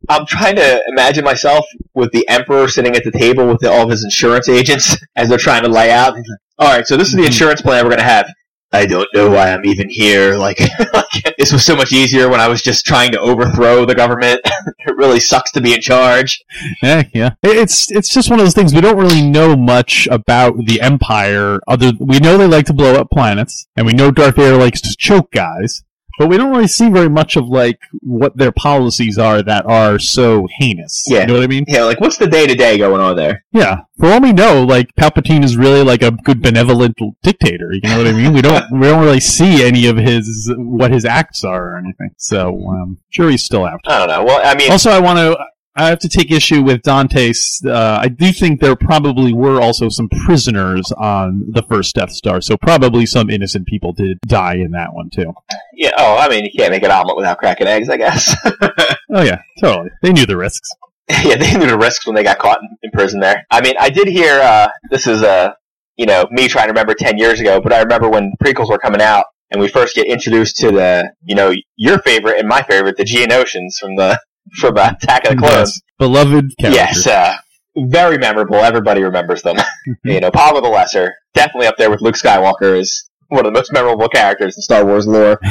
I'm 0.08 0.26
trying 0.26 0.56
to 0.56 0.82
imagine 0.88 1.24
myself 1.24 1.64
with 1.94 2.10
the 2.12 2.28
Emperor 2.28 2.68
sitting 2.68 2.94
at 2.96 3.04
the 3.04 3.10
table 3.12 3.46
with 3.46 3.64
all 3.64 3.82
of 3.84 3.90
his 3.90 4.04
insurance 4.04 4.48
agents 4.48 4.96
as 5.16 5.28
they're 5.28 5.38
trying 5.38 5.62
to 5.62 5.68
lay 5.68 5.90
out. 5.90 6.14
All 6.58 6.68
right, 6.68 6.86
so 6.86 6.96
this 6.96 7.08
is 7.08 7.14
the 7.14 7.22
Mhm. 7.22 7.26
insurance 7.26 7.62
plan 7.62 7.84
we're 7.84 7.90
going 7.90 7.98
to 8.00 8.04
have. 8.04 8.26
I 8.72 8.86
don't 8.86 9.06
know 9.14 9.30
why 9.30 9.52
I'm 9.52 9.64
even 9.64 9.88
here. 9.88 10.36
Like, 10.44 10.58
like, 10.92 11.34
this 11.38 11.52
was 11.52 11.64
so 11.64 11.76
much 11.76 11.92
easier 11.92 12.28
when 12.28 12.40
I 12.40 12.48
was 12.48 12.60
just 12.60 12.84
trying 12.84 13.12
to 13.12 13.20
overthrow 13.20 13.84
the 13.86 13.94
government. 13.94 14.40
it 14.44 14.96
really 14.96 15.20
sucks 15.20 15.52
to 15.52 15.60
be 15.60 15.72
in 15.74 15.80
charge. 15.80 16.42
Yeah, 16.82 17.04
yeah. 17.14 17.30
It's 17.42 17.90
it's 17.92 18.08
just 18.08 18.30
one 18.30 18.40
of 18.40 18.46
those 18.46 18.54
things. 18.54 18.74
We 18.74 18.80
don't 18.80 18.96
really 18.98 19.22
know 19.22 19.56
much 19.56 20.08
about 20.10 20.56
the 20.66 20.80
Empire. 20.80 21.60
Other 21.68 21.92
we 22.00 22.18
know 22.18 22.36
they 22.36 22.46
like 22.48 22.66
to 22.66 22.72
blow 22.72 22.94
up 22.96 23.10
planets, 23.12 23.66
and 23.76 23.86
we 23.86 23.92
know 23.92 24.10
Darth 24.10 24.36
Vader 24.36 24.56
likes 24.56 24.80
to 24.82 24.94
choke 24.98 25.30
guys. 25.32 25.82
But 26.18 26.28
we 26.28 26.36
don't 26.36 26.50
really 26.50 26.68
see 26.68 26.88
very 26.90 27.08
much 27.08 27.36
of 27.36 27.48
like 27.48 27.80
what 28.00 28.36
their 28.36 28.52
policies 28.52 29.18
are 29.18 29.42
that 29.42 29.66
are 29.66 29.98
so 29.98 30.46
heinous. 30.58 31.04
Yeah. 31.08 31.20
you 31.22 31.26
know 31.26 31.34
what 31.34 31.42
I 31.42 31.46
mean? 31.48 31.64
Yeah, 31.66 31.84
like 31.84 32.00
what's 32.00 32.16
the 32.18 32.26
day 32.26 32.46
to 32.46 32.54
day 32.54 32.78
going 32.78 33.00
on 33.00 33.16
there? 33.16 33.44
Yeah. 33.52 33.78
For 33.98 34.06
all 34.06 34.20
we 34.20 34.32
know, 34.32 34.64
like 34.64 34.94
Palpatine 34.96 35.44
is 35.44 35.56
really 35.56 35.82
like 35.82 36.02
a 36.02 36.10
good 36.12 36.42
benevolent 36.42 36.96
dictator. 37.22 37.72
You 37.72 37.80
know 37.82 37.98
what 37.98 38.06
I 38.06 38.12
mean? 38.12 38.32
We 38.32 38.42
don't 38.42 38.64
we 38.72 38.86
don't 38.86 39.02
really 39.02 39.20
see 39.20 39.64
any 39.64 39.86
of 39.86 39.96
his 39.96 40.52
what 40.56 40.92
his 40.92 41.04
acts 41.04 41.44
are 41.44 41.74
or 41.74 41.78
anything. 41.78 42.10
So 42.18 42.64
um, 42.68 42.98
sure, 43.10 43.30
he's 43.30 43.44
still 43.44 43.64
out. 43.64 43.80
I 43.86 43.98
don't 43.98 44.08
know. 44.08 44.24
Well, 44.24 44.40
I 44.44 44.54
mean, 44.56 44.70
Also, 44.70 44.90
I 44.90 45.00
want 45.00 45.18
to. 45.18 45.36
I 45.76 45.88
have 45.88 45.98
to 46.00 46.08
take 46.08 46.30
issue 46.30 46.62
with 46.62 46.82
Dante's. 46.82 47.60
Uh, 47.66 47.98
I 48.00 48.08
do 48.08 48.32
think 48.32 48.60
there 48.60 48.76
probably 48.76 49.32
were 49.32 49.60
also 49.60 49.88
some 49.88 50.08
prisoners 50.08 50.92
on 50.92 51.46
the 51.50 51.62
first 51.62 51.94
Death 51.94 52.12
Star, 52.12 52.40
so 52.40 52.56
probably 52.56 53.06
some 53.06 53.28
innocent 53.28 53.66
people 53.66 53.92
did 53.92 54.18
die 54.26 54.54
in 54.54 54.70
that 54.72 54.92
one 54.92 55.10
too. 55.10 55.32
yeah. 55.72 55.90
Oh, 55.98 56.16
I 56.16 56.28
mean, 56.28 56.44
you 56.44 56.50
can't 56.56 56.70
make 56.70 56.84
an 56.84 56.90
omelet 56.90 57.16
without 57.16 57.38
cracking 57.38 57.66
eggs, 57.66 57.88
I 57.88 57.96
guess. 57.96 58.34
Oh 59.16 59.22
yeah, 59.22 59.42
totally. 59.60 59.90
They 60.02 60.12
knew 60.12 60.26
the 60.26 60.36
risks. 60.36 60.68
yeah, 61.08 61.36
they 61.36 61.56
knew 61.56 61.68
the 61.68 61.78
risks 61.78 62.04
when 62.04 62.16
they 62.16 62.24
got 62.24 62.38
caught 62.40 62.58
in, 62.60 62.76
in 62.82 62.90
prison 62.90 63.20
there. 63.20 63.46
I 63.48 63.60
mean, 63.60 63.74
I 63.78 63.88
did 63.88 64.08
hear 64.08 64.40
uh, 64.40 64.66
this 64.90 65.06
is 65.06 65.22
uh, 65.22 65.52
you 65.96 66.06
know, 66.06 66.26
me 66.30 66.48
trying 66.48 66.66
to 66.66 66.72
remember 66.72 66.94
10 66.94 67.18
years 67.18 67.40
ago, 67.40 67.60
but 67.60 67.72
I 67.72 67.80
remember 67.80 68.08
when 68.08 68.32
prequels 68.42 68.68
were 68.68 68.78
coming 68.78 69.00
out 69.00 69.26
and 69.50 69.60
we 69.60 69.68
first 69.68 69.94
get 69.94 70.06
introduced 70.06 70.56
to 70.56 70.72
the, 70.72 71.12
you 71.22 71.34
know, 71.34 71.54
your 71.76 71.98
favorite 72.00 72.38
and 72.38 72.48
my 72.48 72.62
favorite, 72.62 72.96
the 72.96 73.04
Geonosians 73.04 73.76
from 73.78 73.96
the, 73.96 74.18
from 74.58 74.76
uh, 74.76 74.92
Attack 75.00 75.24
of 75.24 75.30
the 75.30 75.36
Clones. 75.36 75.52
Yes. 75.52 75.80
Beloved 75.98 76.56
characters. 76.58 77.06
Yes, 77.06 77.06
uh, 77.06 77.36
very 77.76 78.18
memorable. 78.18 78.56
Everybody 78.56 79.02
remembers 79.02 79.42
them. 79.42 79.56
you 80.04 80.20
know, 80.20 80.30
Poggle 80.30 80.62
the 80.62 80.68
Lesser, 80.68 81.14
definitely 81.34 81.66
up 81.66 81.76
there 81.76 81.90
with 81.90 82.00
Luke 82.00 82.16
Skywalker 82.16 82.78
is 82.78 83.08
one 83.28 83.46
of 83.46 83.52
the 83.52 83.58
most 83.58 83.72
memorable 83.72 84.08
characters 84.08 84.56
in 84.56 84.62
Star 84.62 84.84
Wars 84.84 85.06
lore. 85.06 85.40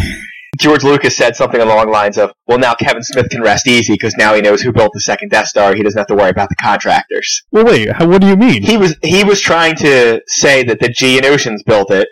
George 0.59 0.83
Lucas 0.83 1.17
said 1.17 1.35
something 1.35 1.59
along 1.59 1.87
the 1.87 1.91
lines 1.91 2.15
of, 2.19 2.31
"Well, 2.45 2.59
now 2.59 2.75
Kevin 2.75 3.01
Smith 3.01 3.27
can 3.31 3.41
rest 3.41 3.67
easy 3.67 3.93
because 3.93 4.13
now 4.19 4.35
he 4.35 4.41
knows 4.41 4.61
who 4.61 4.71
built 4.71 4.91
the 4.93 4.99
second 4.99 5.29
Death 5.29 5.47
Star. 5.47 5.73
He 5.73 5.81
doesn't 5.81 5.97
have 5.97 6.05
to 6.07 6.15
worry 6.15 6.29
about 6.29 6.49
the 6.49 6.55
contractors." 6.55 7.41
Well, 7.51 7.65
wait. 7.65 7.91
How, 7.91 8.07
what 8.07 8.21
do 8.21 8.27
you 8.27 8.35
mean? 8.35 8.61
He 8.61 8.77
was 8.77 8.95
he 9.01 9.23
was 9.23 9.41
trying 9.41 9.75
to 9.77 10.21
say 10.27 10.63
that 10.65 10.79
the 10.79 10.89
Geonosians 10.89 11.65
built 11.65 11.89
it. 11.89 12.07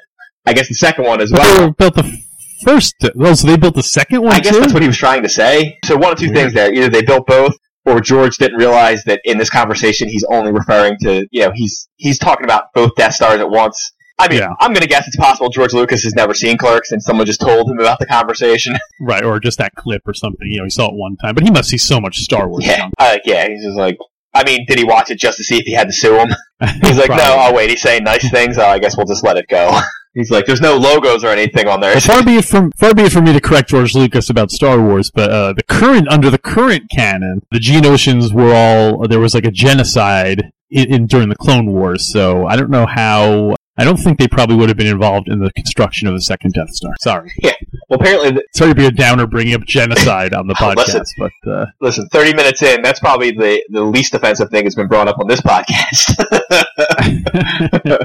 I 0.48 0.54
guess 0.54 0.68
the 0.68 0.74
second 0.74 1.06
one 1.06 1.22
as 1.22 1.32
well. 1.32 1.70
built 1.74 1.94
the 1.94 2.20
first. 2.64 2.96
Oh, 3.20 3.34
so 3.34 3.48
they 3.48 3.58
built 3.58 3.76
the 3.76 3.84
second 3.84 4.22
one 4.22 4.34
I 4.34 4.40
guess 4.40 4.54
too. 4.56 4.62
that's 4.62 4.74
what 4.74 4.82
he 4.82 4.88
was 4.88 4.98
trying 4.98 5.24
to 5.24 5.30
say. 5.30 5.78
So 5.86 5.98
one 5.98 6.12
of 6.14 6.18
two 6.20 6.26
Weird. 6.28 6.36
things 6.38 6.54
there: 6.54 6.74
either 6.74 6.90
they 6.90 7.02
built 7.02 7.28
both, 7.28 7.54
or 7.86 8.00
George 8.02 8.38
didn't 8.38 8.58
realize 8.58 9.04
that 9.06 9.22
in 9.26 9.38
this 9.38 9.50
conversation 9.50 10.08
he's 10.08 10.26
only 10.30 10.52
referring 10.52 10.98
to 11.02 11.26
you 11.32 11.44
know 11.44 11.52
he's 11.54 11.88
he's 11.98 12.18
talking 12.20 12.44
about 12.46 12.66
both 12.74 12.92
Death 12.96 13.14
Stars 13.16 13.40
at 13.40 13.50
once. 13.50 13.92
I 14.20 14.28
mean, 14.28 14.38
Yeah. 14.40 14.50
I'm 14.60 14.72
going 14.72 14.84
to 14.84 14.88
guess 14.88 15.08
it's 15.08 15.16
possible 15.18 15.50
George 15.50 15.74
Lucas 15.74 16.04
has 16.04 16.14
never 16.14 16.36
seen 16.36 16.56
Clerks, 16.56 16.92
and 16.92 17.02
someone 17.02 17.26
just 17.26 17.42
told 17.42 17.68
him 17.72 17.80
about 17.80 17.98
the 17.98 18.06
conversation. 18.06 18.76
right, 19.02 19.24
or 19.24 19.40
just 19.40 19.58
that 19.58 19.74
clip 19.76 20.04
or 20.06 20.14
something. 20.14 20.48
You 20.48 20.60
know, 20.60 20.64
he 20.66 20.70
saw 20.70 20.90
it 20.90 20.94
one 20.94 21.16
time, 21.18 21.34
but 21.34 21.44
he 21.44 21.50
must 21.50 21.70
see 21.70 21.80
so 21.80 22.00
much 22.00 22.20
Star 22.20 22.48
Wars. 22.48 22.64
yeah, 22.64 22.88
uh, 23.00 23.18
yeah. 23.26 23.48
He's 23.48 23.64
just 23.64 23.78
like, 23.78 23.98
I 24.36 24.44
mean, 24.44 24.66
did 24.68 24.78
he 24.78 24.84
watch 24.84 25.10
it 25.10 25.18
just 25.20 25.38
to 25.38 25.44
see 25.44 25.58
if 25.58 25.66
he 25.66 25.72
had 25.74 25.88
to 25.88 25.94
sue 25.94 26.16
him? 26.20 26.30
He's 26.84 26.98
like, 27.00 27.10
no, 27.10 27.18
oh 27.20 27.54
wait, 27.56 27.72
he's 27.72 27.82
saying 27.82 28.04
nice 28.04 28.30
things. 28.30 28.60
Oh, 28.60 28.66
I 28.68 28.78
guess 28.78 28.96
we'll 28.96 29.08
just 29.08 29.24
let 29.24 29.38
it 29.38 29.48
go. 29.50 29.72
He's 30.14 30.30
like, 30.30 30.46
there's 30.46 30.60
no 30.62 30.76
logos 30.76 31.24
or 31.24 31.28
anything 31.28 31.68
on 31.68 31.80
there. 31.80 32.00
Far 32.02 32.24
be 32.24 32.36
it 32.38 32.46
from 32.46 32.72
far 32.78 32.94
be 32.94 33.04
it 33.04 33.12
from 33.14 33.24
me 33.24 33.34
to 33.34 33.40
correct 33.40 33.70
George 33.70 33.96
Lucas 33.96 34.30
about 34.30 34.52
Star 34.52 34.82
Wars, 34.82 35.10
but 35.10 35.30
uh, 35.32 35.54
the 35.54 35.64
current 35.64 36.08
under 36.10 36.30
the 36.30 36.38
current 36.38 36.90
canon, 36.92 37.42
the 37.52 37.60
Geonosians 37.60 38.34
were 38.34 38.54
all 38.54 39.08
there 39.08 39.20
was 39.22 39.34
like 39.34 39.46
a 39.46 39.52
genocide 39.52 40.52
in, 40.70 40.94
in 40.94 41.06
during 41.08 41.30
the 41.30 41.36
Clone 41.36 41.72
Wars. 41.72 42.12
So 42.12 42.46
I 42.46 42.56
don't 42.58 42.70
know 42.70 42.86
how. 42.86 43.56
I 43.78 43.86
don't 43.86 43.96
think 43.98 44.20
they 44.20 44.28
probably 44.28 44.58
would 44.58 44.68
have 44.68 44.78
been 44.78 44.86
involved 44.86 45.30
in 45.30 45.40
the 45.40 45.50
construction 45.54 46.08
of 46.08 46.14
the 46.14 46.22
second 46.22 46.54
Death 46.54 46.70
Star. 46.72 46.94
Sorry, 47.00 47.32
Yeah. 47.42 47.54
Well, 47.90 48.00
apparently, 48.00 48.32
th- 48.34 48.44
sorry 48.54 48.72
to 48.72 48.76
be 48.76 48.86
a 48.86 48.92
downer 48.92 49.26
bringing 49.26 49.54
up 49.56 49.64
genocide 49.64 50.34
on 50.34 50.46
the 50.46 50.56
Oh, 50.60 50.74
listen. 50.78 51.02
podcast, 51.02 51.08
but 51.18 51.52
uh, 51.52 51.66
listen, 51.80 52.06
30 52.12 52.36
minutes 52.36 52.62
in, 52.62 52.82
that's 52.82 53.00
probably 53.00 53.32
the, 53.32 53.64
the 53.70 53.82
least 53.82 54.14
offensive 54.14 54.50
thing 54.50 54.66
that's 54.66 54.76
been 54.76 54.88
brought 54.90 55.08
up 55.08 55.18
on 55.20 55.28
this 55.28 55.40
podcast. 55.42 56.16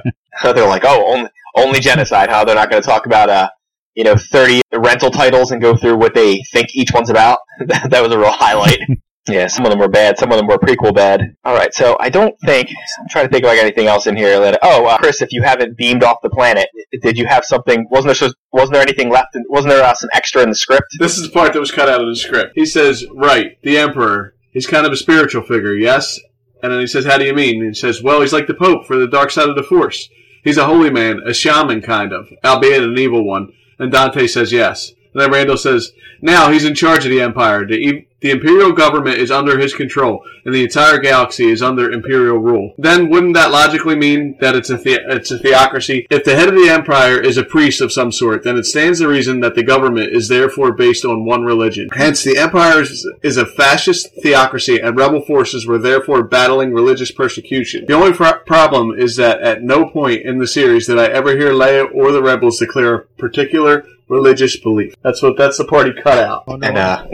So 0.42 0.52
they're 0.52 0.68
like, 0.68 0.84
oh, 0.84 1.12
only, 1.12 1.30
only 1.54 1.80
genocide, 1.80 2.30
huh? 2.30 2.44
They're 2.44 2.54
not 2.54 2.70
going 2.70 2.82
to 2.82 2.88
talk 2.88 3.06
about, 3.06 3.28
uh, 3.28 3.48
you 3.94 4.04
know, 4.04 4.16
30 4.16 4.60
rental 4.74 5.10
titles 5.10 5.50
and 5.50 5.60
go 5.60 5.76
through 5.76 5.96
what 5.96 6.14
they 6.14 6.42
think 6.52 6.74
each 6.74 6.92
one's 6.92 7.10
about. 7.10 7.38
that 7.66 7.90
that 7.90 8.02
was 8.02 8.12
a 8.12 8.18
real 8.18 8.30
highlight. 8.30 8.78
yeah, 9.28 9.46
some 9.46 9.64
of 9.64 9.70
them 9.70 9.80
were 9.80 9.88
bad. 9.88 10.18
Some 10.18 10.30
of 10.30 10.38
them 10.38 10.46
were 10.46 10.58
prequel 10.58 10.94
bad. 10.94 11.34
All 11.44 11.54
right, 11.54 11.72
so 11.74 11.96
I 11.98 12.10
don't 12.10 12.34
think, 12.44 12.68
I'm 13.00 13.08
trying 13.08 13.26
to 13.26 13.32
think 13.32 13.44
of 13.44 13.48
like 13.48 13.58
anything 13.58 13.86
else 13.86 14.06
in 14.06 14.16
here 14.16 14.38
that, 14.40 14.58
oh, 14.62 14.86
uh, 14.86 14.98
Chris, 14.98 15.22
if 15.22 15.32
you 15.32 15.42
haven't 15.42 15.76
beamed 15.76 16.04
off 16.04 16.18
the 16.22 16.30
planet, 16.30 16.68
did 17.00 17.16
you 17.16 17.26
have 17.26 17.44
something, 17.44 17.86
wasn't 17.90 18.18
there, 18.18 18.30
wasn't 18.52 18.74
there 18.74 18.82
anything 18.82 19.10
left, 19.10 19.34
in, 19.34 19.44
wasn't 19.48 19.72
there 19.72 19.82
uh, 19.82 19.94
some 19.94 20.10
extra 20.12 20.42
in 20.42 20.50
the 20.50 20.54
script? 20.54 20.86
This 20.98 21.16
is 21.16 21.24
the 21.24 21.32
part 21.32 21.54
that 21.54 21.60
was 21.60 21.72
cut 21.72 21.88
out 21.88 22.00
of 22.00 22.08
the 22.08 22.16
script. 22.16 22.52
He 22.54 22.66
says, 22.66 23.04
right, 23.14 23.58
the 23.62 23.78
Emperor. 23.78 24.34
He's 24.52 24.66
kind 24.66 24.86
of 24.86 24.92
a 24.92 24.96
spiritual 24.96 25.42
figure, 25.42 25.74
yes? 25.74 26.18
And 26.62 26.72
then 26.72 26.80
he 26.80 26.86
says, 26.86 27.04
how 27.04 27.18
do 27.18 27.24
you 27.24 27.34
mean? 27.34 27.62
And 27.62 27.74
he 27.74 27.74
says, 27.74 28.02
well, 28.02 28.20
he's 28.20 28.32
like 28.32 28.46
the 28.46 28.54
Pope 28.54 28.86
for 28.86 28.96
the 28.96 29.06
dark 29.06 29.30
side 29.30 29.48
of 29.48 29.56
the 29.56 29.62
Force. 29.62 30.08
He's 30.46 30.58
a 30.58 30.66
holy 30.66 30.90
man, 30.90 31.22
a 31.26 31.34
shaman 31.34 31.82
kind 31.82 32.12
of, 32.12 32.32
albeit 32.44 32.84
an 32.84 32.96
evil 32.96 33.24
one. 33.24 33.52
And 33.80 33.90
Dante 33.90 34.28
says 34.28 34.52
yes. 34.52 34.92
And 35.16 35.22
then 35.22 35.30
Randall 35.32 35.56
says, 35.56 35.92
now 36.20 36.50
he's 36.50 36.66
in 36.66 36.74
charge 36.74 37.06
of 37.06 37.10
the 37.10 37.22
Empire. 37.22 37.64
The, 37.66 38.06
the 38.20 38.30
Imperial 38.32 38.72
government 38.72 39.16
is 39.16 39.30
under 39.30 39.58
his 39.58 39.72
control, 39.74 40.22
and 40.44 40.54
the 40.54 40.64
entire 40.64 40.98
galaxy 40.98 41.46
is 41.50 41.62
under 41.62 41.90
Imperial 41.90 42.36
rule. 42.36 42.74
Then 42.76 43.08
wouldn't 43.08 43.32
that 43.32 43.50
logically 43.50 43.96
mean 43.96 44.36
that 44.40 44.54
it's 44.54 44.68
a, 44.68 44.76
the- 44.76 45.00
it's 45.08 45.30
a 45.30 45.38
theocracy? 45.38 46.06
If 46.10 46.24
the 46.24 46.36
head 46.36 46.50
of 46.50 46.54
the 46.54 46.68
Empire 46.68 47.18
is 47.18 47.38
a 47.38 47.44
priest 47.44 47.80
of 47.80 47.92
some 47.92 48.12
sort, 48.12 48.42
then 48.44 48.58
it 48.58 48.64
stands 48.64 49.00
to 49.00 49.08
reason 49.08 49.40
that 49.40 49.54
the 49.54 49.62
government 49.62 50.12
is 50.12 50.28
therefore 50.28 50.72
based 50.72 51.06
on 51.06 51.24
one 51.24 51.44
religion. 51.44 51.88
Hence, 51.94 52.22
the 52.22 52.36
Empire 52.36 52.82
is, 52.82 53.08
is 53.22 53.38
a 53.38 53.46
fascist 53.46 54.08
theocracy, 54.22 54.78
and 54.78 54.98
rebel 54.98 55.22
forces 55.22 55.66
were 55.66 55.78
therefore 55.78 56.24
battling 56.24 56.74
religious 56.74 57.10
persecution. 57.10 57.86
The 57.86 57.94
only 57.94 58.12
problem 58.12 58.98
is 58.98 59.16
that 59.16 59.40
at 59.40 59.62
no 59.62 59.88
point 59.88 60.26
in 60.26 60.38
the 60.38 60.46
series 60.46 60.86
did 60.86 60.98
I 60.98 61.06
ever 61.06 61.36
hear 61.36 61.52
Leia 61.52 61.86
or 61.94 62.12
the 62.12 62.22
rebels 62.22 62.58
declare 62.58 62.94
a 62.94 63.06
particular 63.18 63.86
religious 64.08 64.56
belief. 64.58 64.94
That's 65.02 65.22
what 65.22 65.36
that's 65.36 65.58
the 65.58 65.64
part 65.64 65.86
he 65.86 66.02
cut 66.02 66.18
out. 66.18 66.44
And 66.46 66.78
uh, 66.78 67.06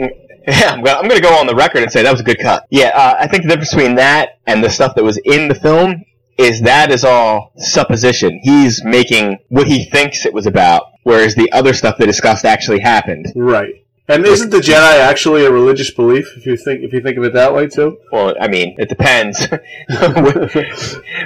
yeah, 0.47 0.71
I'm 0.71 0.83
gonna, 0.83 0.99
I'm 0.99 1.07
gonna 1.07 1.21
go 1.21 1.33
on 1.35 1.47
the 1.47 1.55
record 1.55 1.83
and 1.83 1.91
say 1.91 2.03
that 2.03 2.11
was 2.11 2.21
a 2.21 2.25
good 2.25 2.39
cut. 2.39 2.67
Yeah, 2.69 2.91
uh, 2.93 3.15
I 3.19 3.27
think 3.27 3.43
the 3.43 3.49
difference 3.49 3.73
between 3.73 3.95
that 3.95 4.39
and 4.45 4.63
the 4.63 4.69
stuff 4.69 4.95
that 4.95 5.03
was 5.03 5.17
in 5.25 5.47
the 5.47 5.55
film 5.55 6.03
is 6.37 6.61
that 6.61 6.91
is 6.91 7.03
all 7.03 7.51
supposition. 7.57 8.39
He's 8.41 8.83
making 8.83 9.39
what 9.49 9.67
he 9.67 9.85
thinks 9.85 10.25
it 10.25 10.33
was 10.33 10.45
about, 10.45 10.83
whereas 11.03 11.35
the 11.35 11.51
other 11.51 11.73
stuff 11.73 11.97
they 11.97 12.05
discussed 12.05 12.45
actually 12.45 12.79
happened. 12.79 13.31
Right. 13.35 13.82
And 14.07 14.25
isn't 14.25 14.49
the 14.49 14.57
Jedi 14.57 14.99
actually 14.99 15.45
a 15.45 15.51
religious 15.51 15.89
belief? 15.89 16.35
If 16.35 16.45
you 16.45 16.57
think 16.57 16.83
if 16.83 16.91
you 16.91 17.01
think 17.01 17.17
of 17.17 17.23
it 17.23 17.33
that 17.33 17.53
way 17.53 17.67
too. 17.67 17.97
Well, 18.11 18.35
I 18.39 18.49
mean, 18.49 18.75
it 18.77 18.89
depends. 18.89 19.47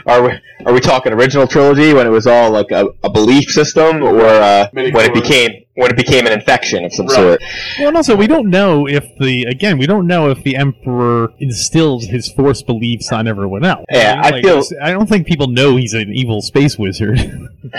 are 0.05 0.21
we 0.21 0.31
are 0.63 0.73
we 0.73 0.79
talking 0.79 1.11
original 1.11 1.47
trilogy 1.47 1.93
when 1.95 2.05
it 2.05 2.11
was 2.11 2.27
all 2.27 2.51
like 2.51 2.69
a, 2.71 2.87
a 3.03 3.09
belief 3.09 3.49
system, 3.49 4.03
or 4.03 4.19
uh, 4.21 4.67
when 4.73 4.95
it 4.95 5.13
became 5.13 5.65
when 5.77 5.91
it 5.91 5.95
became 5.97 6.25
an 6.25 6.33
infection 6.33 6.83
of 6.85 6.91
some 6.93 7.05
Right. 7.07 7.15
sort? 7.15 7.41
Well, 7.79 7.87
and 7.89 7.97
also 7.97 8.15
we 8.15 8.25
don't 8.27 8.49
know 8.49 8.87
if 8.87 9.05
the 9.19 9.43
again 9.43 9.77
we 9.77 9.85
don't 9.85 10.07
know 10.07 10.29
if 10.31 10.43
the 10.43 10.55
emperor 10.55 11.31
instills 11.39 12.05
his 12.05 12.29
force 12.31 12.61
beliefs 12.63 13.11
on 13.11 13.27
everyone 13.27 13.63
else. 13.63 13.85
Yeah, 13.91 14.15
mean, 14.15 14.23
I 14.25 14.29
like, 14.29 14.43
feel- 14.43 14.63
I 14.81 14.91
don't 14.91 15.07
think 15.07 15.27
people 15.27 15.47
know 15.47 15.75
he's 15.75 15.93
an 15.93 16.11
evil 16.13 16.41
space 16.41 16.77
wizard. 16.79 17.19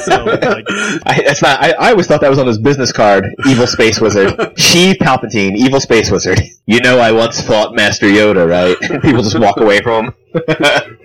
so, 0.00 0.24
like, 0.24 0.64
I, 1.06 1.22
that's 1.24 1.42
not. 1.42 1.62
I, 1.62 1.72
I 1.78 1.90
always 1.90 2.06
thought 2.06 2.20
that 2.20 2.30
was 2.30 2.38
on 2.38 2.46
his 2.46 2.58
business 2.58 2.92
card. 2.92 3.26
Evil 3.46 3.66
space 3.66 4.00
wizard, 4.00 4.30
Sheev 4.56 4.94
Palpatine, 4.96 5.56
evil 5.56 5.80
space 5.80 6.10
wizard. 6.10 6.40
You 6.66 6.80
know, 6.80 6.98
I 6.98 7.12
once 7.12 7.40
fought 7.40 7.74
Master 7.74 8.06
Yoda, 8.06 8.48
right? 8.48 8.76
People 9.02 9.22
just 9.22 9.38
walk 9.38 9.58
away 9.58 9.80
from 9.80 10.06
him. 10.06 10.14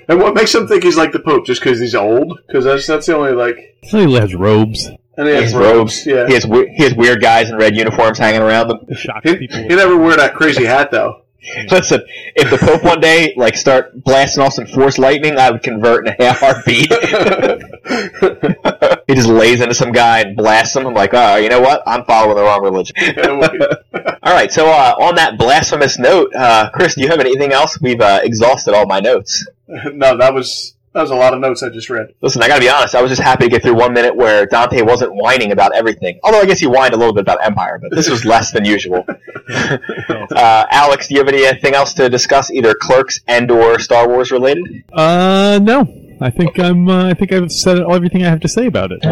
And 0.08 0.20
what 0.20 0.34
makes 0.36 0.54
him 0.54 0.68
think 0.68 0.84
he's 0.84 0.98
like 0.98 1.12
the 1.12 1.20
Pope? 1.20 1.46
Just 1.46 1.62
because 1.62 1.80
he's 1.80 1.96
old? 1.96 2.40
Because 2.48 2.64
that's 2.66 2.88
that's 2.88 3.06
the 3.08 3.16
only 3.16 3.32
like. 3.32 3.58
he 3.82 4.14
has 4.16 4.36
robes. 4.36 4.90
And 5.18 5.28
he 5.28 5.34
He 5.36 5.42
has 5.42 5.52
has 5.52 5.56
robes. 5.56 6.06
Yeah. 6.06 6.28
He 6.28 6.34
has 6.34 6.46
we- 6.46 6.70
he 6.76 6.84
has 6.84 6.94
weird 6.94 7.22
guys 7.22 7.50
in 7.50 7.58
red 7.58 7.76
uniforms 7.76 8.18
hanging 8.18 8.42
around 8.42 8.72
him. 8.72 8.96
Shocks 8.96 9.30
He, 9.30 9.48
he 9.48 9.68
never 9.68 9.98
wore 9.98 10.16
that 10.16 10.36
crazy 10.36 10.66
hat 10.66 10.92
though. 10.92 11.22
Listen, 11.70 12.02
if 12.36 12.50
the 12.50 12.58
Pope 12.58 12.84
one 12.84 13.00
day 13.00 13.34
like 13.38 13.56
start 13.56 14.04
blasting 14.04 14.44
off 14.44 14.54
some 14.54 14.66
force 14.66 14.98
lightning, 14.98 15.38
I 15.38 15.52
would 15.52 15.62
convert 15.62 16.08
in 16.08 16.16
a 16.18 16.24
half 16.24 16.40
heartbeat. 16.40 16.92
he 19.08 19.14
just 19.14 19.30
lays 19.30 19.62
into 19.62 19.76
some 19.76 19.92
guy 19.92 20.22
and 20.22 20.36
blasts 20.36 20.76
him. 20.76 20.88
I'm 20.88 20.96
like, 20.96 21.12
oh, 21.14 21.36
you 21.36 21.50
know 21.50 21.62
what? 21.62 21.84
I'm 21.86 22.04
following 22.06 22.36
the 22.36 22.42
wrong 22.44 22.64
religion. 22.64 22.96
All 24.24 24.34
right, 24.34 24.52
so 24.52 24.68
uh, 24.68 24.96
on 25.00 25.16
that 25.16 25.38
blasphemous 25.38 26.00
note, 26.00 26.34
uh, 26.36 26.72
Chris, 26.72 26.96
do 26.96 27.02
you 27.02 27.10
have 27.10 27.20
anything 27.20 27.52
else? 27.52 27.80
We've 27.80 28.02
uh, 28.02 28.22
exhausted 28.24 28.74
all 28.74 28.88
my 28.88 29.00
notes. 29.00 29.48
no, 29.68 30.18
that 30.18 30.34
was 30.34 30.75
that 30.96 31.02
was 31.02 31.12
a 31.12 31.16
lot 31.16 31.34
of 31.34 31.42
notes 31.42 31.62
I 31.62 31.70
just 31.70 31.90
read. 31.90 32.14
Listen, 32.22 32.42
I 32.42 32.48
gotta 32.48 32.62
be 32.62 32.70
honest, 32.70 32.96
I 32.96 33.02
was 33.02 33.12
just 33.12 33.22
happy 33.22 33.44
to 33.44 33.50
get 33.50 33.62
through 33.62 33.76
one 33.76 33.94
minute 33.94 34.16
where 34.16 34.46
Dante 34.46 34.82
wasn't 34.82 35.14
whining 35.14 35.52
about 35.52 35.76
everything. 35.76 36.20
Although 36.24 36.40
I 36.40 36.46
guess 36.46 36.60
he 36.60 36.68
whined 36.68 36.94
a 36.94 36.98
little 36.98 37.14
bit 37.14 37.22
about 37.22 37.44
Empire, 37.44 37.78
but 37.82 37.94
this 37.94 38.10
was 38.10 38.24
less 38.24 38.52
than 38.52 38.64
usual. 38.64 39.06
uh, 39.50 40.66
Alex, 40.72 41.10
do 41.10 41.16
you 41.16 41.20
have 41.20 41.28
anything 41.28 41.76
else 41.76 41.94
to 41.96 42.10
discuss, 42.10 42.50
either 42.50 42.74
Clerks 42.74 43.20
and 43.28 43.52
or 43.52 43.78
Star 43.78 44.08
Wars 44.08 44.32
related? 44.32 44.86
Uh, 44.94 45.60
no. 45.62 46.02
I 46.22 46.30
think 46.30 46.58
I'm. 46.58 46.88
Uh, 46.88 47.10
I 47.10 47.14
think 47.14 47.34
I've 47.34 47.52
said 47.52 47.80
everything 47.80 48.26
I 48.26 48.30
have 48.30 48.40
to 48.40 48.48
say 48.48 48.68
about 48.68 48.94
it. 48.94 49.06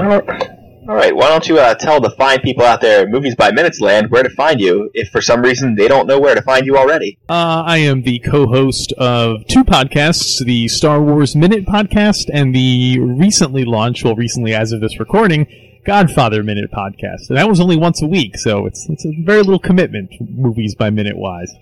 All 0.85 0.95
right, 0.95 1.15
why 1.15 1.29
don't 1.29 1.47
you 1.47 1.59
uh, 1.59 1.75
tell 1.75 2.01
the 2.01 2.09
fine 2.11 2.41
people 2.41 2.65
out 2.65 2.81
there, 2.81 3.03
at 3.03 3.09
Movies 3.09 3.35
by 3.35 3.51
Minutes 3.51 3.79
Land, 3.79 4.11
where 4.11 4.21
to 4.21 4.29
find 4.31 4.59
you, 4.59 4.89
if 4.93 5.07
for 5.09 5.21
some 5.21 5.41
reason 5.41 5.75
they 5.75 5.87
don't 5.87 6.07
know 6.07 6.19
where 6.19 6.35
to 6.35 6.41
find 6.41 6.65
you 6.65 6.75
already. 6.77 7.17
Uh, 7.29 7.63
I 7.65 7.77
am 7.77 8.01
the 8.01 8.19
co-host 8.19 8.91
of 8.97 9.47
two 9.47 9.63
podcasts: 9.63 10.43
the 10.43 10.67
Star 10.67 11.01
Wars 11.01 11.37
Minute 11.37 11.65
podcast 11.65 12.29
and 12.33 12.53
the 12.53 12.99
recently 12.99 13.63
launched, 13.63 14.03
well, 14.03 14.15
recently 14.15 14.53
as 14.53 14.73
of 14.73 14.81
this 14.81 14.99
recording, 14.99 15.47
Godfather 15.85 16.43
Minute 16.43 16.69
podcast. 16.69 17.29
And 17.29 17.37
that 17.37 17.47
was 17.47 17.61
only 17.61 17.77
once 17.77 18.01
a 18.01 18.07
week, 18.07 18.37
so 18.37 18.65
it's 18.65 18.85
it's 18.89 19.05
a 19.05 19.11
very 19.23 19.39
little 19.41 19.59
commitment, 19.59 20.11
movies 20.19 20.75
by 20.75 20.89
minute 20.89 21.15
wise. 21.17 21.53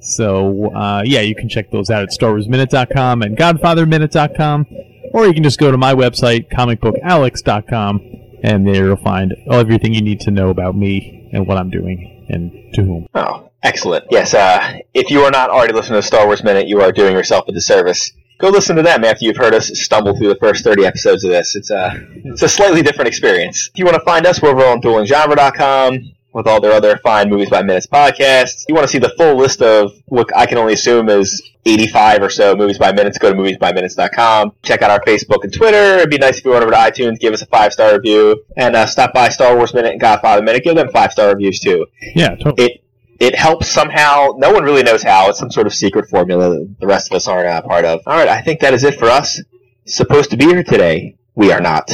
So 0.00 0.74
uh, 0.74 1.02
yeah, 1.04 1.20
you 1.20 1.36
can 1.36 1.48
check 1.48 1.70
those 1.70 1.88
out 1.88 2.02
at 2.02 2.08
StarWarsMinute.com 2.08 3.22
and 3.22 3.38
GodfatherMinute.com, 3.38 4.66
or 5.12 5.26
you 5.26 5.34
can 5.34 5.44
just 5.44 5.60
go 5.60 5.70
to 5.70 5.78
my 5.78 5.94
website, 5.94 6.50
ComicBookAlex.com, 6.50 8.00
and 8.46 8.66
there 8.66 8.86
you'll 8.86 8.96
find 8.96 9.34
everything 9.50 9.92
you 9.92 10.00
need 10.00 10.20
to 10.20 10.30
know 10.30 10.50
about 10.50 10.76
me 10.76 11.28
and 11.32 11.46
what 11.46 11.58
I'm 11.58 11.68
doing 11.68 12.26
and 12.28 12.74
to 12.74 12.82
whom. 12.82 13.06
Oh, 13.12 13.50
excellent. 13.62 14.04
Yes, 14.10 14.34
uh, 14.34 14.78
if 14.94 15.10
you 15.10 15.22
are 15.22 15.32
not 15.32 15.50
already 15.50 15.72
listening 15.74 16.00
to 16.00 16.06
Star 16.06 16.26
Wars 16.26 16.44
Minute, 16.44 16.68
you 16.68 16.80
are 16.80 16.92
doing 16.92 17.12
yourself 17.12 17.48
a 17.48 17.52
disservice. 17.52 18.12
go 18.38 18.48
listen 18.48 18.76
to 18.76 18.82
them 18.82 19.04
after 19.04 19.24
you've 19.24 19.36
heard 19.36 19.54
us 19.54 19.68
stumble 19.74 20.16
through 20.16 20.28
the 20.28 20.36
first 20.36 20.62
30 20.62 20.86
episodes 20.86 21.24
of 21.24 21.30
this. 21.30 21.56
It's 21.56 21.70
a, 21.70 21.92
it's 22.24 22.42
a 22.42 22.48
slightly 22.48 22.82
different 22.82 23.08
experience. 23.08 23.68
If 23.74 23.78
you 23.78 23.84
want 23.84 23.96
to 23.96 24.04
find 24.04 24.26
us, 24.26 24.40
we're 24.40 24.50
over 24.50 24.64
on 24.64 24.80
duelinggenre.com 24.80 26.12
with 26.36 26.46
all 26.46 26.60
their 26.60 26.72
other 26.72 26.98
fine 26.98 27.30
Movies 27.30 27.48
by 27.48 27.62
Minutes 27.62 27.86
podcasts. 27.86 28.60
If 28.60 28.64
you 28.68 28.74
want 28.74 28.86
to 28.86 28.92
see 28.92 28.98
the 28.98 29.14
full 29.16 29.36
list 29.36 29.62
of 29.62 29.90
what 30.04 30.28
I 30.36 30.44
can 30.44 30.58
only 30.58 30.74
assume 30.74 31.08
is 31.08 31.42
85 31.64 32.22
or 32.22 32.28
so 32.28 32.54
Movies 32.54 32.76
by 32.76 32.92
Minutes, 32.92 33.16
go 33.16 33.32
to 33.32 33.34
moviesbyminutes.com. 33.34 34.52
Check 34.62 34.82
out 34.82 34.90
our 34.90 35.00
Facebook 35.00 35.44
and 35.44 35.52
Twitter. 35.52 35.96
It'd 35.96 36.10
be 36.10 36.18
nice 36.18 36.38
if 36.38 36.44
you 36.44 36.50
went 36.50 36.62
over 36.62 36.72
to 36.72 36.76
iTunes, 36.76 37.18
give 37.18 37.32
us 37.32 37.40
a 37.40 37.46
five 37.46 37.72
star 37.72 37.94
review, 37.94 38.44
and 38.54 38.76
uh, 38.76 38.84
stop 38.84 39.14
by 39.14 39.30
Star 39.30 39.56
Wars 39.56 39.72
Minute 39.72 39.92
and 39.92 40.00
Godfather 40.00 40.42
Minute. 40.42 40.62
Give 40.62 40.76
them 40.76 40.90
five 40.90 41.10
star 41.10 41.30
reviews 41.30 41.58
too. 41.58 41.86
Yeah, 42.14 42.36
totally. 42.36 42.66
It 42.66 42.84
it 43.18 43.34
helps 43.34 43.70
somehow. 43.70 44.34
No 44.36 44.52
one 44.52 44.64
really 44.64 44.82
knows 44.82 45.02
how. 45.02 45.30
It's 45.30 45.38
some 45.38 45.50
sort 45.50 45.66
of 45.66 45.72
secret 45.72 46.10
formula 46.10 46.50
that 46.50 46.76
the 46.80 46.86
rest 46.86 47.10
of 47.10 47.16
us 47.16 47.26
aren't 47.26 47.48
a 47.48 47.66
part 47.66 47.86
of. 47.86 48.00
All 48.06 48.14
right, 48.14 48.28
I 48.28 48.42
think 48.42 48.60
that 48.60 48.74
is 48.74 48.84
it 48.84 48.98
for 48.98 49.06
us. 49.06 49.40
Supposed 49.86 50.32
to 50.32 50.36
be 50.36 50.44
here 50.44 50.62
today, 50.62 51.16
we 51.34 51.50
are 51.50 51.62
not. 51.62 51.90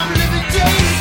I'm 0.00 0.14
living 0.14 0.48
day 0.50 0.91